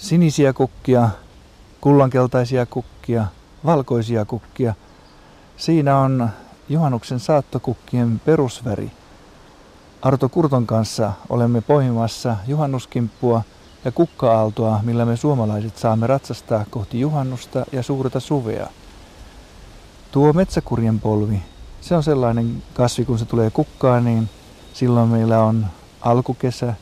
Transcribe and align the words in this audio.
sinisiä 0.00 0.52
kukkia, 0.52 1.08
kullankeltaisia 1.80 2.66
kukkia, 2.66 3.26
valkoisia 3.64 4.24
kukkia. 4.24 4.74
Siinä 5.56 5.98
on 5.98 6.30
juhannuksen 6.68 7.20
saattokukkien 7.20 8.20
perusväri. 8.24 8.90
Arto 10.02 10.28
Kurton 10.28 10.66
kanssa 10.66 11.12
olemme 11.28 11.60
poimimassa 11.60 12.36
juhannuskimppua 12.46 13.42
ja 13.84 13.92
kukka-aaltoa, 13.92 14.80
millä 14.82 15.04
me 15.04 15.16
suomalaiset 15.16 15.76
saamme 15.76 16.06
ratsastaa 16.06 16.64
kohti 16.70 17.00
juhannusta 17.00 17.64
ja 17.72 17.82
suurta 17.82 18.20
suvea. 18.20 18.66
Tuo 20.12 20.32
metsäkurjen 20.32 21.00
polvi, 21.00 21.42
se 21.80 21.96
on 21.96 22.02
sellainen 22.02 22.62
kasvi, 22.74 23.04
kun 23.04 23.18
se 23.18 23.24
tulee 23.24 23.50
kukkaan, 23.50 24.04
niin 24.04 24.30
silloin 24.72 25.08
meillä 25.08 25.42
on 25.42 25.66
alkukesä 26.00 26.74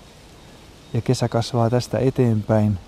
ja 0.92 1.00
kesä 1.00 1.28
kasvaa 1.28 1.70
tästä 1.70 1.98
eteenpäin 1.98 2.78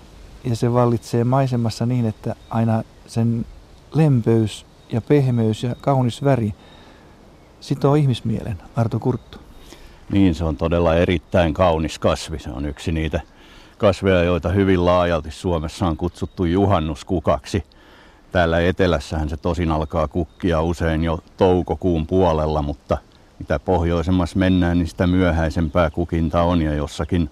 ja 0.43 0.55
se 0.55 0.73
vallitsee 0.73 1.23
maisemassa 1.23 1.85
niin, 1.85 2.05
että 2.05 2.35
aina 2.49 2.83
sen 3.07 3.45
lempeys 3.93 4.65
ja 4.91 5.01
pehmeys 5.01 5.63
ja 5.63 5.75
kaunis 5.81 6.23
väri 6.23 6.53
sitoo 7.59 7.95
ihmismielen. 7.95 8.57
Arto 8.75 8.99
Kurttu. 8.99 9.37
Niin, 10.11 10.35
se 10.35 10.43
on 10.43 10.57
todella 10.57 10.95
erittäin 10.95 11.53
kaunis 11.53 11.99
kasvi. 11.99 12.39
Se 12.39 12.49
on 12.49 12.65
yksi 12.65 12.91
niitä 12.91 13.21
kasveja, 13.77 14.23
joita 14.23 14.49
hyvin 14.49 14.85
laajalti 14.85 15.31
Suomessa 15.31 15.87
on 15.87 15.97
kutsuttu 15.97 16.45
juhannuskukaksi. 16.45 17.63
Täällä 18.31 18.59
etelässähän 18.59 19.29
se 19.29 19.37
tosin 19.37 19.71
alkaa 19.71 20.07
kukkia 20.07 20.61
usein 20.61 21.03
jo 21.03 21.19
toukokuun 21.37 22.07
puolella, 22.07 22.61
mutta 22.61 22.97
mitä 23.39 23.59
pohjoisemmassa 23.59 24.39
mennään, 24.39 24.77
niin 24.77 24.87
sitä 24.87 25.07
myöhäisempää 25.07 25.89
kukinta 25.89 26.41
on 26.41 26.61
ja 26.61 26.73
jossakin 26.73 27.29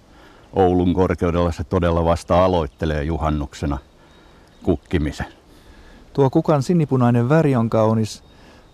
Oulun 0.56 0.94
korkeudella 0.94 1.52
se 1.52 1.64
todella 1.64 2.04
vasta 2.04 2.44
aloittelee 2.44 3.04
juhannuksena 3.04 3.78
kukkimisen. 4.62 5.26
Tuo 6.12 6.30
kukan 6.30 6.62
sinipunainen 6.62 7.28
väri 7.28 7.56
on 7.56 7.70
kaunis, 7.70 8.24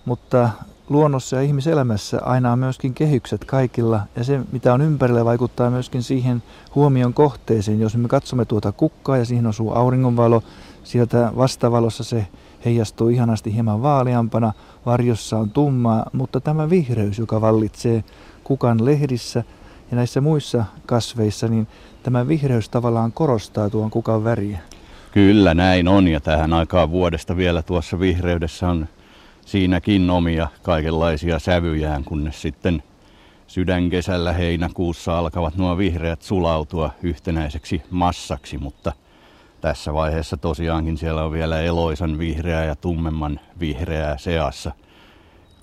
mutta 0.04 0.48
luonnossa 0.88 1.36
ja 1.36 1.42
ihmiselämässä 1.42 2.18
aina 2.22 2.52
on 2.52 2.58
myöskin 2.58 2.94
kehykset 2.94 3.44
kaikilla 3.44 4.00
ja 4.16 4.24
se 4.24 4.40
mitä 4.52 4.74
on 4.74 4.80
ympärillä 4.80 5.24
vaikuttaa 5.24 5.70
myöskin 5.70 6.02
siihen 6.02 6.42
huomion 6.74 7.14
kohteeseen. 7.14 7.80
Jos 7.80 7.96
me 7.96 8.08
katsomme 8.08 8.44
tuota 8.44 8.72
kukkaa 8.72 9.16
ja 9.16 9.24
siihen 9.24 9.46
osuu 9.46 9.72
auringonvalo, 9.72 10.42
sieltä 10.84 11.32
vastavalossa 11.36 12.04
se 12.04 12.26
heijastuu 12.64 13.08
ihanasti 13.08 13.54
hieman 13.54 13.82
vaaleampana, 13.82 14.52
varjossa 14.86 15.38
on 15.38 15.50
tummaa, 15.50 16.10
mutta 16.12 16.40
tämä 16.40 16.70
vihreys, 16.70 17.18
joka 17.18 17.40
vallitsee 17.40 18.04
kukan 18.44 18.84
lehdissä 18.84 19.44
ja 19.90 19.96
näissä 19.96 20.20
muissa 20.20 20.64
kasveissa, 20.86 21.48
niin 21.48 21.66
tämä 22.02 22.28
vihreys 22.28 22.68
tavallaan 22.68 23.12
korostaa 23.12 23.70
tuon 23.70 23.90
kukan 23.90 24.24
väriä. 24.24 24.58
Kyllä 25.12 25.54
näin 25.54 25.88
on 25.88 26.08
ja 26.08 26.20
tähän 26.20 26.52
aikaan 26.52 26.90
vuodesta 26.90 27.36
vielä 27.36 27.62
tuossa 27.62 27.98
vihreydessä 28.00 28.68
on 28.68 28.88
siinäkin 29.46 30.10
omia 30.10 30.48
kaikenlaisia 30.62 31.38
sävyjään, 31.38 32.04
kunnes 32.04 32.42
sitten 32.42 32.82
sydänkesällä 33.46 34.32
heinäkuussa 34.32 35.18
alkavat 35.18 35.56
nuo 35.56 35.78
vihreät 35.78 36.22
sulautua 36.22 36.90
yhtenäiseksi 37.02 37.82
massaksi, 37.90 38.58
mutta 38.58 38.92
tässä 39.60 39.94
vaiheessa 39.94 40.36
tosiaankin 40.36 40.98
siellä 40.98 41.24
on 41.24 41.32
vielä 41.32 41.60
eloisan 41.60 42.18
vihreää 42.18 42.64
ja 42.64 42.76
tummemman 42.76 43.40
vihreää 43.60 44.18
seassa. 44.18 44.72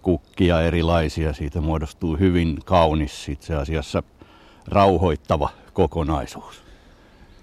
Kukkia 0.02 0.62
erilaisia, 0.62 1.34
siitä 1.34 1.62
muodostuu 1.62 2.18
hyvin 2.18 2.58
kaunis, 2.66 3.30
itse 3.30 3.56
asiassa 3.56 4.04
rauhoittava 4.68 5.50
kokonaisuus. 5.74 6.64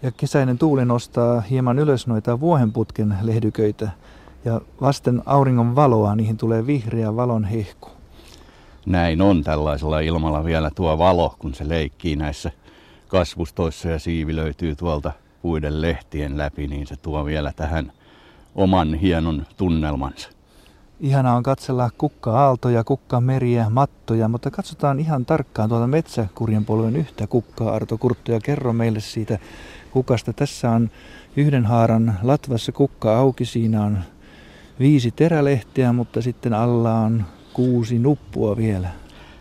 Ja 0.02 0.10
kesäinen 0.10 0.58
tuuli 0.58 0.84
nostaa 0.84 1.40
hieman 1.40 1.78
ylös 1.78 2.06
noita 2.06 2.40
vuohenputken 2.40 3.16
lehdyköitä 3.22 3.90
ja 4.44 4.60
vasten 4.80 5.22
auringon 5.26 5.76
valoa 5.76 6.14
niihin 6.14 6.36
tulee 6.36 6.66
vihreä 6.66 7.16
valon 7.16 7.44
hehku. 7.44 7.88
Näin 8.86 9.22
on 9.22 9.44
tällaisella 9.44 10.00
ilmalla 10.00 10.44
vielä 10.44 10.70
tuo 10.70 10.98
valo, 10.98 11.34
kun 11.38 11.54
se 11.54 11.68
leikkii 11.68 12.16
näissä 12.16 12.50
kasvustoissa 13.08 13.88
ja 13.88 13.98
siivi 13.98 14.36
löytyy 14.36 14.76
tuolta 14.76 15.12
puiden 15.42 15.80
lehtien 15.82 16.38
läpi, 16.38 16.66
niin 16.66 16.86
se 16.86 16.96
tuo 16.96 17.24
vielä 17.24 17.52
tähän 17.56 17.92
oman 18.54 18.94
hienon 18.94 19.46
tunnelmansa. 19.56 20.30
Ihana 21.00 21.34
on 21.34 21.42
katsella 21.42 21.90
kukka-aaltoja, 21.98 22.84
kukka-meriä, 22.84 23.70
mattoja, 23.70 24.28
mutta 24.28 24.50
katsotaan 24.50 25.00
ihan 25.00 25.26
tarkkaan 25.26 25.68
tuolta 25.68 25.86
metsäkurjen 25.86 26.64
polven 26.64 26.96
yhtä 26.96 27.26
kukkaa, 27.26 27.74
Arto 27.74 27.98
Kurtto, 27.98 28.32
ja 28.32 28.40
kerro 28.40 28.72
meille 28.72 29.00
siitä 29.00 29.38
kukasta. 29.90 30.32
Tässä 30.32 30.70
on 30.70 30.90
yhden 31.36 31.64
haaran 31.66 32.18
latvassa 32.22 32.72
kukka 32.72 33.18
auki, 33.18 33.44
siinä 33.44 33.84
on 33.84 33.98
viisi 34.78 35.10
terälehteä, 35.10 35.92
mutta 35.92 36.22
sitten 36.22 36.54
alla 36.54 36.94
on 36.94 37.24
kuusi 37.52 37.98
nuppua 37.98 38.56
vielä. 38.56 38.88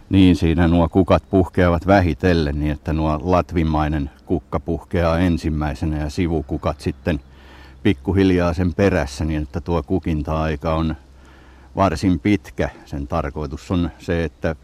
Niin, 0.10 0.36
siinä 0.36 0.68
nuo 0.68 0.90
kukat 0.90 1.24
puhkeavat 1.30 1.88
vähitellen 1.88 2.60
niin, 2.60 2.72
että 2.72 2.94
nuo 2.94 3.20
latvimainen 3.24 4.10
kukka 4.26 4.60
puhkeaa 4.60 5.20
ensimmäisenä 5.20 5.98
ja 5.98 6.10
sivukukat 6.10 6.82
sitten 6.82 7.20
pikkuhiljaa 7.84 8.54
sen 8.54 8.74
perässä 8.74 9.26
niin, 9.26 9.44
että 9.44 9.62
tuo 9.62 9.84
kukinta-aika 9.84 10.76
on 10.76 10.96
varsin 11.76 12.20
pitkä. 12.20 12.70
Sen 12.86 13.08
tarkoitus 13.08 13.72
on 13.72 13.90
se, 14.00 14.24
että 14.24 14.56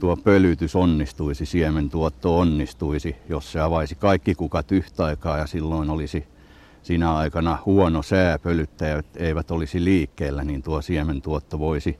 tuo 0.00 0.16
pölytys 0.16 0.76
onnistuisi, 0.76 1.46
siementuotto 1.46 2.38
onnistuisi, 2.38 3.16
jos 3.28 3.52
se 3.52 3.60
avaisi 3.60 3.94
kaikki 3.94 4.34
kukat 4.34 4.72
yhtä 4.72 5.04
aikaa 5.04 5.38
ja 5.38 5.46
silloin 5.46 5.90
olisi 5.90 6.24
sinä 6.82 7.16
aikana 7.16 7.58
huono 7.66 8.02
sää, 8.02 8.38
pölyttäjät 8.38 9.06
eivät 9.16 9.50
olisi 9.50 9.84
liikkeellä, 9.84 10.44
niin 10.44 10.62
tuo 10.62 10.82
siementuotto 10.82 11.58
voisi 11.58 11.98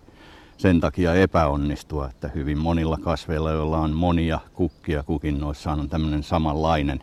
sen 0.56 0.80
takia 0.80 1.14
epäonnistua, 1.14 2.08
että 2.08 2.28
hyvin 2.28 2.58
monilla 2.58 2.98
kasveilla, 2.98 3.50
joilla 3.50 3.78
on 3.78 3.92
monia 3.92 4.40
kukkia 4.54 5.02
kukinnoissaan, 5.02 5.80
on 5.80 5.88
tämmöinen 5.88 6.22
samanlainen 6.22 7.00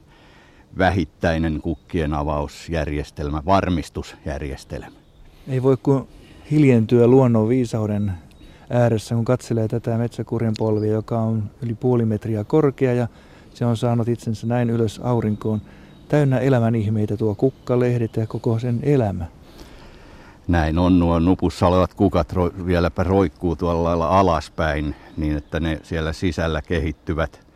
vähittäinen 0.78 1.62
kukkien 1.62 2.13
avausjärjestelmä, 2.13 3.41
varmistusjärjestelmä. 3.46 4.91
Ei 5.47 5.63
voi 5.63 5.78
kuin 5.78 6.08
hiljentyä 6.51 7.07
luonnon 7.07 7.50
viisauden 7.50 8.12
ääressä, 8.69 9.16
kun 9.16 9.25
katselee 9.25 9.67
tätä 9.67 9.97
metsäkurjen 9.97 10.53
polvia, 10.57 10.91
joka 10.91 11.19
on 11.19 11.44
yli 11.62 11.73
puoli 11.73 12.06
metriä 12.06 12.44
korkea 12.44 12.94
ja 12.94 13.07
se 13.53 13.66
on 13.66 13.78
saanut 13.78 14.07
itsensä 14.07 14.47
näin 14.47 14.69
ylös 14.69 15.00
aurinkoon 15.03 15.61
täynnä 16.09 16.40
elämän 16.40 16.75
ihmeitä 16.75 17.17
tuo 17.17 17.35
kukkalehdet 17.35 18.16
ja 18.16 18.28
koko 18.28 18.59
sen 18.59 18.79
elämä. 18.84 19.25
Näin 20.47 20.78
on, 20.78 21.00
nuo 21.00 21.19
nupussa 21.19 21.67
olevat 21.67 21.94
kukat 21.94 22.34
ro, 22.34 22.51
vieläpä 22.66 23.03
roikkuu 23.03 23.56
tuolla 23.56 23.84
lailla 23.84 24.19
alaspäin, 24.19 24.95
niin 25.17 25.38
että 25.38 25.59
ne 25.59 25.79
siellä 25.84 26.13
sisällä 26.13 26.61
kehittyvät 26.61 27.47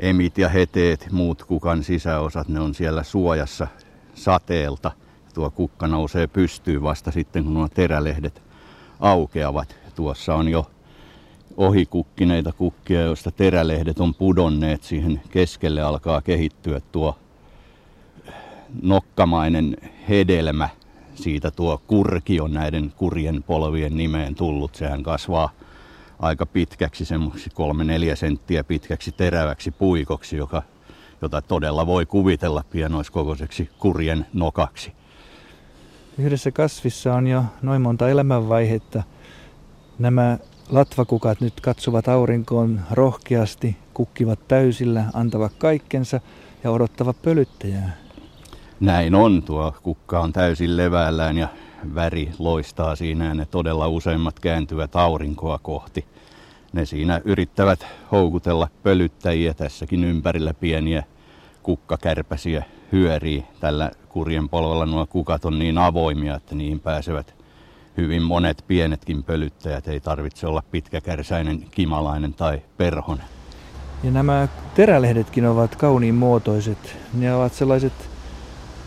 emit 0.00 0.38
ja 0.38 0.48
heteet, 0.48 1.08
muut 1.10 1.44
kukan 1.44 1.84
sisäosat, 1.84 2.48
ne 2.48 2.60
on 2.60 2.74
siellä 2.74 3.02
suojassa 3.02 3.66
sateelta. 4.14 4.90
Tuo 5.34 5.50
kukka 5.50 5.88
nousee 5.88 6.26
pystyyn 6.26 6.82
vasta 6.82 7.10
sitten, 7.10 7.44
kun 7.44 7.54
nuo 7.54 7.68
terälehdet 7.68 8.42
aukeavat. 9.00 9.76
Tuossa 9.94 10.34
on 10.34 10.48
jo 10.48 10.70
ohikukkineita 11.56 12.52
kukkia, 12.52 13.00
joista 13.00 13.30
terälehdet 13.30 14.00
on 14.00 14.14
pudonneet 14.14 14.82
siihen 14.82 15.22
keskelle 15.30 15.82
alkaa 15.82 16.20
kehittyä 16.20 16.80
tuo 16.92 17.18
nokkamainen 18.82 19.76
hedelmä. 20.08 20.68
Siitä 21.14 21.50
tuo 21.50 21.82
kurki 21.86 22.40
on 22.40 22.52
näiden 22.52 22.92
kurjen 22.96 23.42
polvien 23.42 23.96
nimeen 23.96 24.34
tullut. 24.34 24.74
Sehän 24.74 25.02
kasvaa 25.02 25.50
aika 26.18 26.46
pitkäksi, 26.46 27.04
kolme 27.54 27.84
neljä 27.84 28.16
senttiä 28.16 28.64
pitkäksi 28.64 29.12
teräväksi 29.12 29.70
puikoksi, 29.70 30.36
joka, 30.36 30.62
jota 31.22 31.42
todella 31.42 31.86
voi 31.86 32.06
kuvitella 32.06 32.64
pienoiskokoiseksi 32.70 33.70
kurjen 33.78 34.26
nokaksi. 34.32 34.92
Yhdessä 36.18 36.50
kasvissa 36.50 37.14
on 37.14 37.26
jo 37.26 37.44
noin 37.62 37.82
monta 37.82 38.08
elämänvaihetta. 38.08 39.02
Nämä 39.98 40.38
latvakukat 40.70 41.40
nyt 41.40 41.60
katsovat 41.60 42.08
aurinkoon 42.08 42.80
rohkeasti, 42.90 43.76
kukkivat 43.94 44.48
täysillä, 44.48 45.04
antavat 45.12 45.52
kaikkensa 45.58 46.20
ja 46.64 46.70
odottavat 46.70 47.22
pölyttäjää. 47.22 47.96
Näin 48.80 49.14
on, 49.14 49.42
tuo 49.42 49.74
kukka 49.82 50.20
on 50.20 50.32
täysin 50.32 50.76
levällään 50.76 51.38
ja 51.38 51.48
väri 51.94 52.30
loistaa 52.38 52.96
siinä 52.96 53.24
ja 53.24 53.34
ne 53.34 53.46
todella 53.46 53.88
useimmat 53.88 54.40
kääntyvät 54.40 54.96
aurinkoa 54.96 55.58
kohti. 55.62 56.04
Ne 56.72 56.86
siinä 56.86 57.20
yrittävät 57.24 57.86
houkutella 58.12 58.68
pölyttäjiä, 58.82 59.54
tässäkin 59.54 60.04
ympärillä 60.04 60.54
pieniä 60.54 61.04
kukkakärpäsiä 61.62 62.64
hyörii. 62.92 63.44
Tällä 63.60 63.90
kurjen 64.08 64.48
polvella 64.48 64.86
nuo 64.86 65.06
kukat 65.06 65.44
on 65.44 65.58
niin 65.58 65.78
avoimia, 65.78 66.36
että 66.36 66.54
niihin 66.54 66.80
pääsevät 66.80 67.34
hyvin 67.96 68.22
monet 68.22 68.64
pienetkin 68.68 69.22
pölyttäjät. 69.22 69.88
Ei 69.88 70.00
tarvitse 70.00 70.46
olla 70.46 70.62
pitkäkärsäinen 70.70 71.66
kimalainen 71.70 72.34
tai 72.34 72.62
perhonen. 72.76 73.26
Ja 74.04 74.10
nämä 74.10 74.48
terälehdetkin 74.74 75.46
ovat 75.46 75.76
kauniin 75.76 76.14
muotoiset. 76.14 76.96
Ne 77.14 77.34
ovat 77.34 77.54
sellaiset 77.54 77.92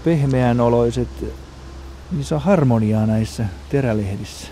pehmeän 0.04 0.62
oloiset, 0.62 1.08
se 2.22 2.36
on 2.36 2.42
harmoniaa 2.42 3.06
näissä 3.06 3.46
terälehdissä. 3.70 4.48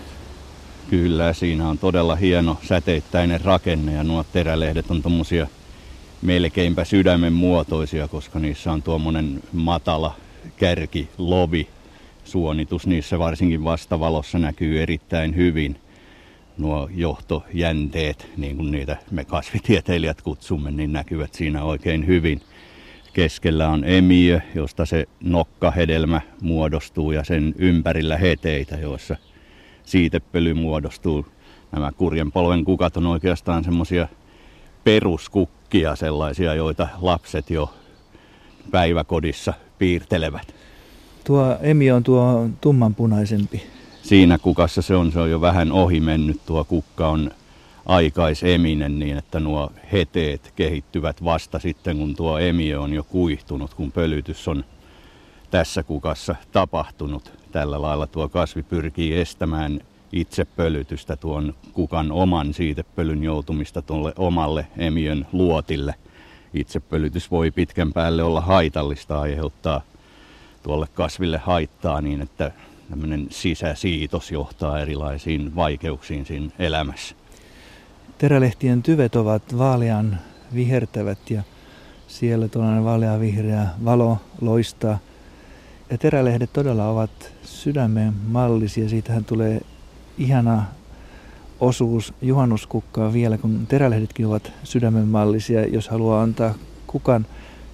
Kyllä, 0.90 1.32
siinä 1.32 1.68
on 1.68 1.78
todella 1.78 2.16
hieno 2.16 2.56
säteittäinen 2.62 3.40
rakenne 3.40 3.92
ja 3.92 4.04
nuo 4.04 4.24
terälehdet 4.32 4.90
on 4.90 5.02
tuommoisia 5.02 5.46
melkeinpä 6.24 6.84
sydämen 6.84 7.32
muotoisia, 7.32 8.08
koska 8.08 8.38
niissä 8.38 8.72
on 8.72 8.82
tuommoinen 8.82 9.42
matala 9.52 10.14
kärki, 10.56 11.08
lovi, 11.18 11.68
suonitus. 12.24 12.86
Niissä 12.86 13.18
varsinkin 13.18 13.64
vastavalossa 13.64 14.38
näkyy 14.38 14.82
erittäin 14.82 15.36
hyvin 15.36 15.76
nuo 16.58 16.88
johtojänteet, 16.94 18.30
niin 18.36 18.56
kuin 18.56 18.70
niitä 18.70 18.96
me 19.10 19.24
kasvitieteilijät 19.24 20.22
kutsumme, 20.22 20.70
niin 20.70 20.92
näkyvät 20.92 21.34
siinä 21.34 21.62
oikein 21.64 22.06
hyvin. 22.06 22.40
Keskellä 23.12 23.68
on 23.68 23.84
emiö, 23.84 24.40
josta 24.54 24.86
se 24.86 25.06
nokkahedelmä 25.20 26.20
muodostuu 26.40 27.12
ja 27.12 27.24
sen 27.24 27.54
ympärillä 27.58 28.16
heteitä, 28.16 28.76
joissa 28.76 29.16
siitepöly 29.84 30.54
muodostuu. 30.54 31.26
Nämä 31.72 31.92
kurjen 31.92 32.32
polven 32.32 32.64
kukat 32.64 32.96
on 32.96 33.06
oikeastaan 33.06 33.64
semmoisia 33.64 34.08
peruskukkia, 34.84 35.63
sellaisia, 35.94 36.54
joita 36.54 36.88
lapset 37.00 37.50
jo 37.50 37.74
päiväkodissa 38.70 39.54
piirtelevät. 39.78 40.54
Tuo 41.24 41.56
emi 41.60 41.90
on 41.90 42.02
tuo 42.02 42.48
tummanpunaisempi. 42.60 43.62
Siinä 44.02 44.38
kukassa 44.38 44.82
se 44.82 44.96
on, 44.96 45.12
se 45.12 45.20
on 45.20 45.30
jo 45.30 45.40
vähän 45.40 45.72
ohi 45.72 46.00
mennyt. 46.00 46.40
Tuo 46.46 46.64
kukka 46.64 47.08
on 47.08 47.30
aikaiseminen 47.86 48.98
niin, 48.98 49.18
että 49.18 49.40
nuo 49.40 49.72
heteet 49.92 50.52
kehittyvät 50.56 51.24
vasta 51.24 51.58
sitten, 51.58 51.96
kun 51.96 52.16
tuo 52.16 52.38
emiö 52.38 52.80
on 52.80 52.92
jo 52.92 53.02
kuihtunut, 53.04 53.74
kun 53.74 53.92
pölytys 53.92 54.48
on 54.48 54.64
tässä 55.50 55.82
kukassa 55.82 56.34
tapahtunut. 56.52 57.32
Tällä 57.52 57.82
lailla 57.82 58.06
tuo 58.06 58.28
kasvi 58.28 58.62
pyrkii 58.62 59.20
estämään 59.20 59.80
itsepölytystä 60.14 61.16
tuon 61.16 61.54
kukan 61.72 62.12
oman 62.12 62.54
siitepölyn 62.54 63.22
joutumista 63.22 63.82
tuolle 63.82 64.12
omalle 64.16 64.66
emiön 64.76 65.26
luotille. 65.32 65.94
Itsepölytys 66.54 67.30
voi 67.30 67.50
pitkän 67.50 67.92
päälle 67.92 68.22
olla 68.22 68.40
haitallista, 68.40 69.20
aiheuttaa 69.20 69.80
tuolle 70.62 70.86
kasville 70.94 71.38
haittaa 71.38 72.00
niin, 72.00 72.20
että 72.20 72.52
tämmöinen 72.90 73.26
sisäsiitos 73.30 74.30
johtaa 74.30 74.80
erilaisiin 74.80 75.56
vaikeuksiin 75.56 76.26
siinä 76.26 76.50
elämässä. 76.58 77.14
Terälehtien 78.18 78.82
tyvet 78.82 79.16
ovat 79.16 79.58
vaalean 79.58 80.18
vihertävät 80.54 81.30
ja 81.30 81.42
siellä 82.08 82.48
tuollainen 82.48 82.84
vaalea 82.84 83.20
vihreä 83.20 83.66
valo 83.84 84.18
loistaa. 84.40 84.98
Ja 85.90 85.98
terälehdet 85.98 86.52
todella 86.52 86.88
ovat 86.88 87.32
sydämen 87.44 88.12
mallisia. 88.26 88.88
Siitähän 88.88 89.24
tulee 89.24 89.60
ihana 90.18 90.64
osuus 91.60 92.14
juhannuskukkaa 92.22 93.12
vielä, 93.12 93.38
kun 93.38 93.66
terälehdetkin 93.66 94.26
ovat 94.26 94.52
sydämen 94.64 95.08
mallisia. 95.08 95.66
Jos 95.66 95.88
haluaa 95.88 96.22
antaa 96.22 96.54
kukan, 96.86 97.26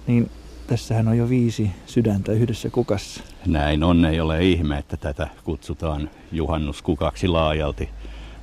niin 0.07 0.29
tässähän 0.67 1.07
on 1.07 1.17
jo 1.17 1.29
viisi 1.29 1.71
sydäntä 1.85 2.31
yhdessä 2.31 2.69
kukassa. 2.69 3.23
Näin 3.45 3.83
on, 3.83 4.05
ei 4.05 4.19
ole 4.19 4.45
ihme, 4.45 4.77
että 4.77 4.97
tätä 4.97 5.27
kutsutaan 5.43 6.09
juhannuskukaksi 6.31 7.27
laajalti. 7.27 7.89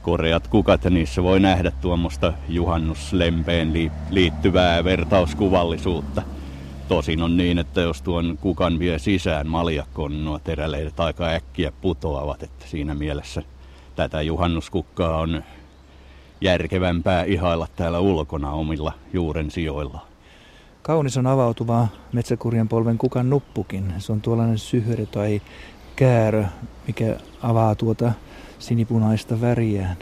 Koreat 0.02 0.48
kukat 0.48 0.84
niissä 0.84 1.22
voi 1.22 1.40
nähdä 1.40 1.70
tuommoista 1.70 2.32
juhannuslempeen 2.48 3.72
liittyvää 4.10 4.84
vertauskuvallisuutta. 4.84 6.22
Tosin 6.88 7.22
on 7.22 7.36
niin, 7.36 7.58
että 7.58 7.80
jos 7.80 8.02
tuon 8.02 8.38
kukan 8.40 8.78
vie 8.78 8.98
sisään 8.98 9.48
maljakkoon, 9.48 10.24
nuo 10.24 10.38
teräleidet 10.38 11.00
aika 11.00 11.26
äkkiä 11.26 11.72
putoavat, 11.80 12.42
että 12.42 12.64
siinä 12.68 12.94
mielessä 12.94 13.42
tätä 13.98 14.22
juhannuskukkaa 14.22 15.18
on 15.20 15.42
järkevämpää 16.40 17.24
ihailla 17.24 17.66
täällä 17.76 17.98
ulkona 17.98 18.52
omilla 18.52 18.92
juuren 19.12 19.50
sijoillaan. 19.50 20.06
Kaunis 20.82 21.16
on 21.16 21.26
avautuva 21.26 21.88
metsäkurjen 22.12 22.68
polven 22.68 22.98
kukan 22.98 23.30
nuppukin. 23.30 23.92
Se 23.98 24.12
on 24.12 24.20
tuollainen 24.20 24.58
syhry 24.58 25.06
tai 25.06 25.42
käärö, 25.96 26.44
mikä 26.86 27.16
avaa 27.42 27.74
tuota 27.74 28.12
sinipunaista 28.58 29.40
väriään. 29.40 29.96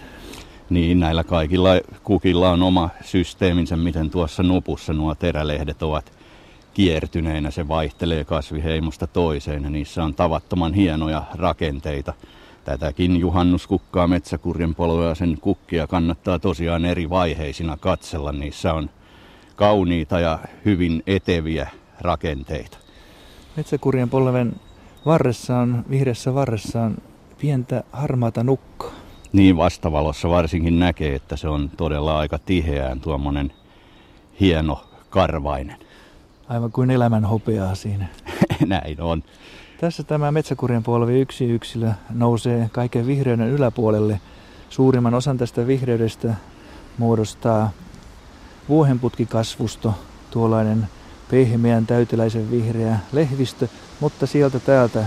Niin, 0.70 1.00
näillä 1.00 1.24
kaikilla 1.24 1.70
kukilla 2.04 2.50
on 2.50 2.62
oma 2.62 2.90
systeeminsä, 3.04 3.76
miten 3.76 4.10
tuossa 4.10 4.42
nupussa 4.42 4.92
nuo 4.92 5.14
terälehdet 5.14 5.82
ovat 5.82 6.12
kiertyneinä. 6.74 7.50
Se 7.50 7.68
vaihtelee 7.68 8.24
kasviheimosta 8.24 9.06
toiseen 9.06 9.64
ja 9.64 9.70
niissä 9.70 10.04
on 10.04 10.14
tavattoman 10.14 10.74
hienoja 10.74 11.22
rakenteita. 11.34 12.12
Tätäkin 12.66 13.16
juhannuskukkaa 13.16 14.06
metsäkurjen 14.06 14.74
polvea 14.74 15.14
sen 15.14 15.38
kukkia 15.40 15.86
kannattaa 15.86 16.38
tosiaan 16.38 16.84
eri 16.84 17.10
vaiheisina 17.10 17.76
katsella. 17.76 18.32
Niissä 18.32 18.74
on 18.74 18.90
kauniita 19.56 20.20
ja 20.20 20.38
hyvin 20.64 21.02
eteviä 21.06 21.68
rakenteita. 22.00 22.78
Metsäkurjen 23.56 24.10
polven 24.10 24.52
varressa 25.06 25.58
on, 25.58 25.84
vihreässä 25.90 26.34
varressa 26.34 26.82
on 26.82 26.96
pientä 27.40 27.84
harmaata 27.92 28.44
nukkaa. 28.44 28.92
Niin 29.32 29.56
vastavalossa 29.56 30.30
varsinkin 30.30 30.78
näkee, 30.78 31.14
että 31.14 31.36
se 31.36 31.48
on 31.48 31.70
todella 31.76 32.18
aika 32.18 32.38
tiheään 32.38 33.00
tuommoinen 33.00 33.52
hieno 34.40 34.84
karvainen. 35.10 35.76
Aivan 36.48 36.72
kuin 36.72 36.90
elämän 36.90 37.24
hopeaa 37.24 37.74
siinä. 37.74 38.06
Näin 38.66 39.00
on. 39.00 39.22
Tässä 39.80 40.02
tämä 40.02 40.32
metsäkurjen 40.32 40.82
polvi 40.82 41.20
yksi 41.20 41.44
yksilö 41.44 41.90
nousee 42.10 42.68
kaiken 42.72 43.06
vihreyden 43.06 43.48
yläpuolelle. 43.48 44.20
Suurimman 44.70 45.14
osan 45.14 45.38
tästä 45.38 45.66
vihreydestä 45.66 46.34
muodostaa 46.98 47.70
vuohenputkikasvusto, 48.68 49.94
tuollainen 50.30 50.88
pehmeän 51.30 51.86
täyteläisen 51.86 52.50
vihreä 52.50 52.98
lehvistö, 53.12 53.68
mutta 54.00 54.26
sieltä 54.26 54.60
täältä 54.60 55.04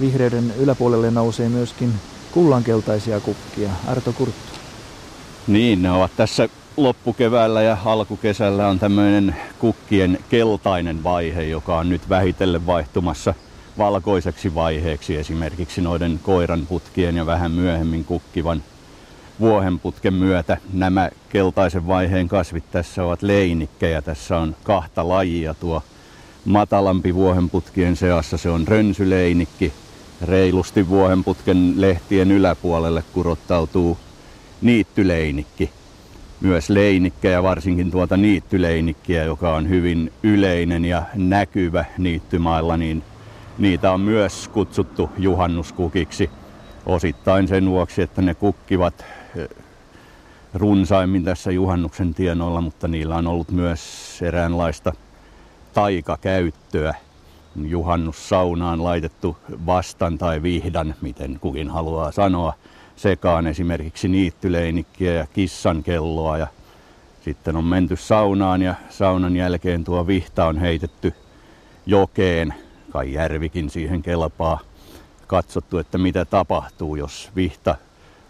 vihreyden 0.00 0.52
yläpuolelle 0.58 1.10
nousee 1.10 1.48
myöskin 1.48 1.92
kullankeltaisia 2.32 3.20
kukkia. 3.20 3.70
Arto 3.86 4.12
Kurttu. 4.12 4.58
Niin, 5.46 5.82
ne 5.82 5.90
ovat 5.90 6.10
tässä 6.16 6.48
loppukeväällä 6.76 7.62
ja 7.62 7.76
alkukesällä 7.84 8.68
on 8.68 8.78
tämmöinen 8.78 9.36
kukkien 9.58 10.18
keltainen 10.30 11.04
vaihe, 11.04 11.42
joka 11.42 11.78
on 11.78 11.88
nyt 11.88 12.08
vähitellen 12.08 12.66
vaihtumassa 12.66 13.34
valkoiseksi 13.78 14.54
vaiheeksi 14.54 15.16
esimerkiksi 15.16 15.80
noiden 15.80 16.20
koiranputkien 16.22 17.16
ja 17.16 17.26
vähän 17.26 17.50
myöhemmin 17.50 18.04
kukkivan 18.04 18.62
vuohenputken 19.40 20.14
myötä 20.14 20.56
nämä 20.72 21.10
keltaisen 21.28 21.86
vaiheen 21.86 22.28
kasvit 22.28 22.64
tässä 22.70 23.04
ovat 23.04 23.22
leinikkejä. 23.22 24.02
Tässä 24.02 24.38
on 24.38 24.56
kahta 24.62 25.08
lajia. 25.08 25.54
Tuo 25.54 25.82
matalampi 26.44 27.14
vuohenputkien 27.14 27.96
seassa 27.96 28.36
se 28.36 28.50
on 28.50 28.68
rönsyleinikki. 28.68 29.72
Reilusti 30.22 30.88
vuohenputken 30.88 31.74
lehtien 31.76 32.32
yläpuolelle 32.32 33.04
kurottautuu 33.12 33.98
niittyleinikki. 34.62 35.70
Myös 36.40 36.70
leinikkejä, 36.70 37.42
varsinkin 37.42 37.90
tuota 37.90 38.16
niittyleinikkiä, 38.16 39.24
joka 39.24 39.54
on 39.54 39.68
hyvin 39.68 40.12
yleinen 40.22 40.84
ja 40.84 41.02
näkyvä 41.14 41.84
niittymailla, 41.98 42.76
niin 42.76 43.02
niitä 43.58 43.92
on 43.92 44.00
myös 44.00 44.48
kutsuttu 44.48 45.10
juhannuskukiksi. 45.18 46.30
Osittain 46.86 47.48
sen 47.48 47.70
vuoksi, 47.70 48.02
että 48.02 48.22
ne 48.22 48.34
kukkivat 48.34 49.04
runsaimmin 50.54 51.24
tässä 51.24 51.50
juhannuksen 51.50 52.14
tienoilla, 52.14 52.60
mutta 52.60 52.88
niillä 52.88 53.16
on 53.16 53.26
ollut 53.26 53.50
myös 53.50 53.80
eräänlaista 54.22 54.92
taikakäyttöä. 55.74 56.94
Juhannussaunaan 57.56 58.84
laitettu 58.84 59.36
vastan 59.66 60.18
tai 60.18 60.42
vihdan, 60.42 60.94
miten 61.00 61.38
kukin 61.40 61.70
haluaa 61.70 62.12
sanoa, 62.12 62.52
sekaan 62.96 63.46
esimerkiksi 63.46 64.08
niittyleinikkiä 64.08 65.12
ja 65.12 65.26
kissankelloa 65.26 66.38
ja 66.38 66.46
sitten 67.20 67.56
on 67.56 67.64
menty 67.64 67.96
saunaan 67.96 68.62
ja 68.62 68.74
saunan 68.90 69.36
jälkeen 69.36 69.84
tuo 69.84 70.06
vihta 70.06 70.46
on 70.46 70.58
heitetty 70.58 71.14
jokeen, 71.86 72.54
kai 72.90 73.12
järvikin 73.12 73.70
siihen 73.70 74.02
kelpaa, 74.02 74.58
katsottu, 75.26 75.78
että 75.78 75.98
mitä 75.98 76.24
tapahtuu, 76.24 76.96
jos 76.96 77.30
vihta 77.36 77.74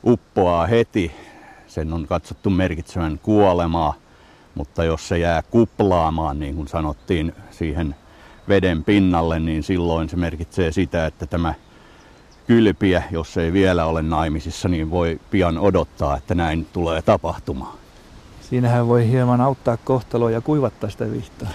uppoaa 0.04 0.66
heti. 0.66 1.12
Sen 1.66 1.92
on 1.92 2.06
katsottu 2.06 2.50
merkitsevän 2.50 3.18
kuolemaa, 3.22 3.94
mutta 4.54 4.84
jos 4.84 5.08
se 5.08 5.18
jää 5.18 5.42
kuplaamaan, 5.42 6.40
niin 6.40 6.54
kuin 6.56 6.68
sanottiin, 6.68 7.34
siihen 7.50 7.94
veden 8.48 8.84
pinnalle, 8.84 9.38
niin 9.38 9.62
silloin 9.62 10.08
se 10.08 10.16
merkitsee 10.16 10.72
sitä, 10.72 11.06
että 11.06 11.26
tämä 11.26 11.54
kylpiä, 12.46 13.02
jos 13.10 13.36
ei 13.36 13.52
vielä 13.52 13.86
ole 13.86 14.02
naimisissa, 14.02 14.68
niin 14.68 14.90
voi 14.90 15.20
pian 15.30 15.58
odottaa, 15.58 16.16
että 16.16 16.34
näin 16.34 16.66
tulee 16.72 17.02
tapahtumaan. 17.02 17.78
Siinähän 18.40 18.88
voi 18.88 19.08
hieman 19.08 19.40
auttaa 19.40 19.76
kohtaloa 19.76 20.30
ja 20.30 20.40
kuivattaa 20.40 20.90
sitä 20.90 21.10
vihtaa. 21.10 21.48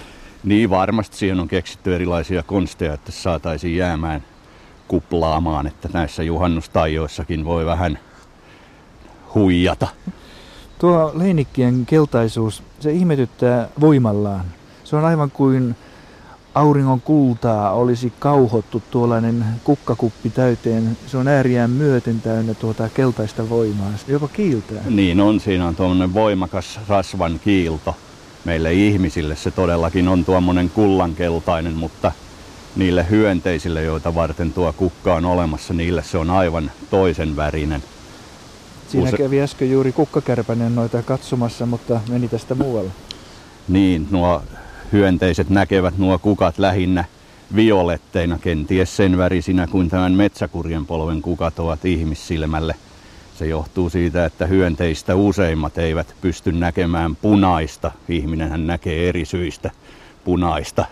Niin 0.44 0.70
varmasti 0.70 1.16
siihen 1.16 1.40
on 1.40 1.48
keksitty 1.48 1.94
erilaisia 1.94 2.42
konsteja, 2.42 2.94
että 2.94 3.12
saataisiin 3.12 3.76
jäämään 3.76 4.24
kuplaamaan, 4.88 5.66
että 5.66 5.88
näissä 5.92 6.22
juhannustaijoissakin 6.22 7.44
voi 7.44 7.66
vähän 7.66 7.98
huijata. 9.34 9.88
Tuo 10.78 11.12
leinikkien 11.14 11.86
keltaisuus, 11.86 12.62
se 12.80 12.92
ihmetyttää 12.92 13.68
voimallaan. 13.80 14.44
Se 14.84 14.96
on 14.96 15.04
aivan 15.04 15.30
kuin 15.30 15.76
auringon 16.54 17.00
kultaa 17.00 17.72
olisi 17.72 18.12
kauhottu 18.18 18.82
tuollainen 18.90 19.44
kukkakuppi 19.64 20.30
täyteen. 20.30 20.96
Se 21.06 21.16
on 21.16 21.28
ääriään 21.28 21.70
myöten 21.70 22.20
täynnä 22.20 22.54
tuota 22.54 22.88
keltaista 22.88 23.48
voimaa. 23.48 23.90
Se 24.06 24.12
jopa 24.12 24.28
kiiltää. 24.28 24.82
Niin 24.88 25.20
on, 25.20 25.40
siinä 25.40 25.68
on 25.68 25.76
tuommoinen 25.76 26.14
voimakas 26.14 26.80
rasvan 26.88 27.40
kiilto. 27.44 27.96
Meille 28.44 28.72
ihmisille 28.72 29.36
se 29.36 29.50
todellakin 29.50 30.08
on 30.08 30.24
tuommoinen 30.24 30.70
kullankeltainen, 30.70 31.72
mutta 31.72 32.12
niille 32.76 33.06
hyönteisille, 33.10 33.82
joita 33.82 34.14
varten 34.14 34.52
tuo 34.52 34.72
kukka 34.72 35.14
on 35.14 35.24
olemassa, 35.24 35.74
niille 35.74 36.02
se 36.02 36.18
on 36.18 36.30
aivan 36.30 36.70
toisen 36.90 37.36
värinen. 37.36 37.82
Siinä 38.88 39.08
Use... 39.08 39.16
kävi 39.16 39.40
äsken 39.40 39.70
juuri 39.70 39.92
kukkakärpänen 39.92 40.74
noita 40.74 41.02
katsomassa, 41.02 41.66
mutta 41.66 42.00
meni 42.08 42.28
tästä 42.28 42.54
muualle. 42.54 42.90
Niin, 43.68 44.08
nuo 44.10 44.42
hyönteiset 44.92 45.50
näkevät 45.50 45.98
nuo 45.98 46.18
kukat 46.18 46.58
lähinnä 46.58 47.04
violetteina, 47.56 48.38
kenties 48.38 48.96
sen 48.96 49.18
värisinä 49.18 49.66
kuin 49.66 49.88
tämän 49.88 50.12
metsäkurjen 50.12 50.86
polven 50.86 51.22
kukat 51.22 51.58
ovat 51.58 51.84
ihmissilmälle. 51.84 52.74
Se 53.34 53.46
johtuu 53.46 53.90
siitä, 53.90 54.24
että 54.24 54.46
hyönteistä 54.46 55.14
useimmat 55.14 55.78
eivät 55.78 56.14
pysty 56.20 56.52
näkemään 56.52 57.16
punaista. 57.16 57.90
Ihminenhän 58.08 58.66
näkee 58.66 59.08
eri 59.08 59.24
syistä 59.24 59.70
punaista. 60.24 60.84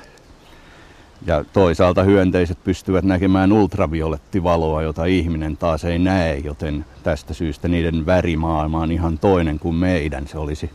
Ja 1.27 1.45
toisaalta 1.53 2.03
hyönteiset 2.03 2.59
pystyvät 2.65 3.05
näkemään 3.05 3.53
ultraviolettivaloa, 3.53 4.83
jota 4.83 5.05
ihminen 5.05 5.57
taas 5.57 5.85
ei 5.85 5.99
näe, 5.99 6.37
joten 6.37 6.85
tästä 7.03 7.35
syystä 7.35 7.69
niiden 7.69 8.07
värimaailma 8.07 8.81
on 8.81 8.93
ihan 8.93 9.19
toinen 9.19 9.59
kuin 9.59 9.75
meidän. 9.75 10.27
Se 10.27 10.39
olisi 10.39 10.71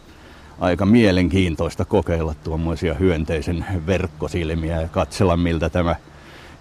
aika 0.59 0.85
mielenkiintoista 0.85 1.85
kokeilla 1.85 2.35
tuommoisia 2.43 2.93
hyönteisen 2.93 3.65
verkkosilmiä 3.87 4.81
ja 4.81 4.87
katsella 4.87 5.37
miltä 5.37 5.69
tämä 5.69 5.95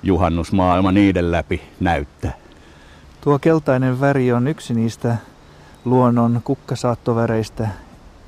juhannusmaailma 0.03 0.93
niiden 0.93 1.33
läpi 1.33 1.63
näyttää. 1.81 2.46
Tuo 3.27 3.39
keltainen 3.39 4.01
väri 4.01 4.33
on 4.33 4.49
yksi 4.49 4.75
niistä 4.75 5.17
luonnon 5.85 6.41
kukkasaattoväreistä, 6.45 7.69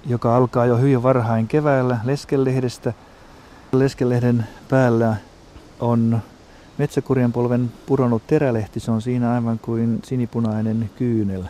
joka 0.06 0.36
alkaa 0.36 0.66
jo 0.66 0.76
hyvin 0.76 1.02
varhain 1.02 1.48
keväällä 1.48 1.98
leskelehdestä. 2.04 2.92
Leskelehden 3.72 4.46
päällä 4.68 5.16
on 5.80 6.20
metsäkurjen 6.78 7.32
polven 7.32 7.72
pudonnut 7.86 8.26
terälehti, 8.26 8.80
se 8.80 8.90
on 8.90 9.02
siinä 9.02 9.32
aivan 9.32 9.58
kuin 9.58 10.00
sinipunainen 10.04 10.90
kyynel. 10.96 11.42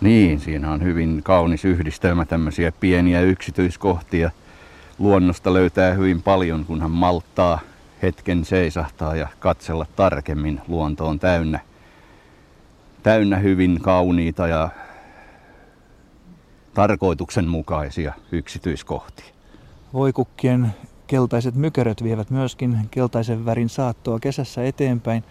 Niin, 0.00 0.40
siinä 0.40 0.72
on 0.72 0.82
hyvin 0.82 1.20
kaunis 1.22 1.64
yhdistelmä 1.64 2.24
tämmöisiä 2.24 2.72
pieniä 2.80 3.20
yksityiskohtia. 3.20 4.30
Luonnosta 4.98 5.52
löytää 5.52 5.92
hyvin 5.92 6.22
paljon, 6.22 6.64
kunhan 6.64 6.90
malttaa 6.90 7.58
hetken 8.02 8.44
seisahtaa 8.44 9.16
ja 9.16 9.28
katsella 9.38 9.86
tarkemmin. 9.96 10.60
Luonto 10.68 11.06
on 11.06 11.18
täynnä, 11.18 11.60
täynnä 13.06 13.36
hyvin 13.36 13.80
kauniita 13.82 14.48
ja 14.48 14.68
tarkoituksenmukaisia 16.74 18.14
yksityiskohtia. 18.32 19.26
Voikukkien 19.92 20.74
keltaiset 21.06 21.54
mykeröt 21.54 22.02
vievät 22.02 22.30
myöskin 22.30 22.78
keltaisen 22.90 23.44
värin 23.44 23.68
saattoa 23.68 24.18
kesässä 24.18 24.64
eteenpäin. 24.64 25.24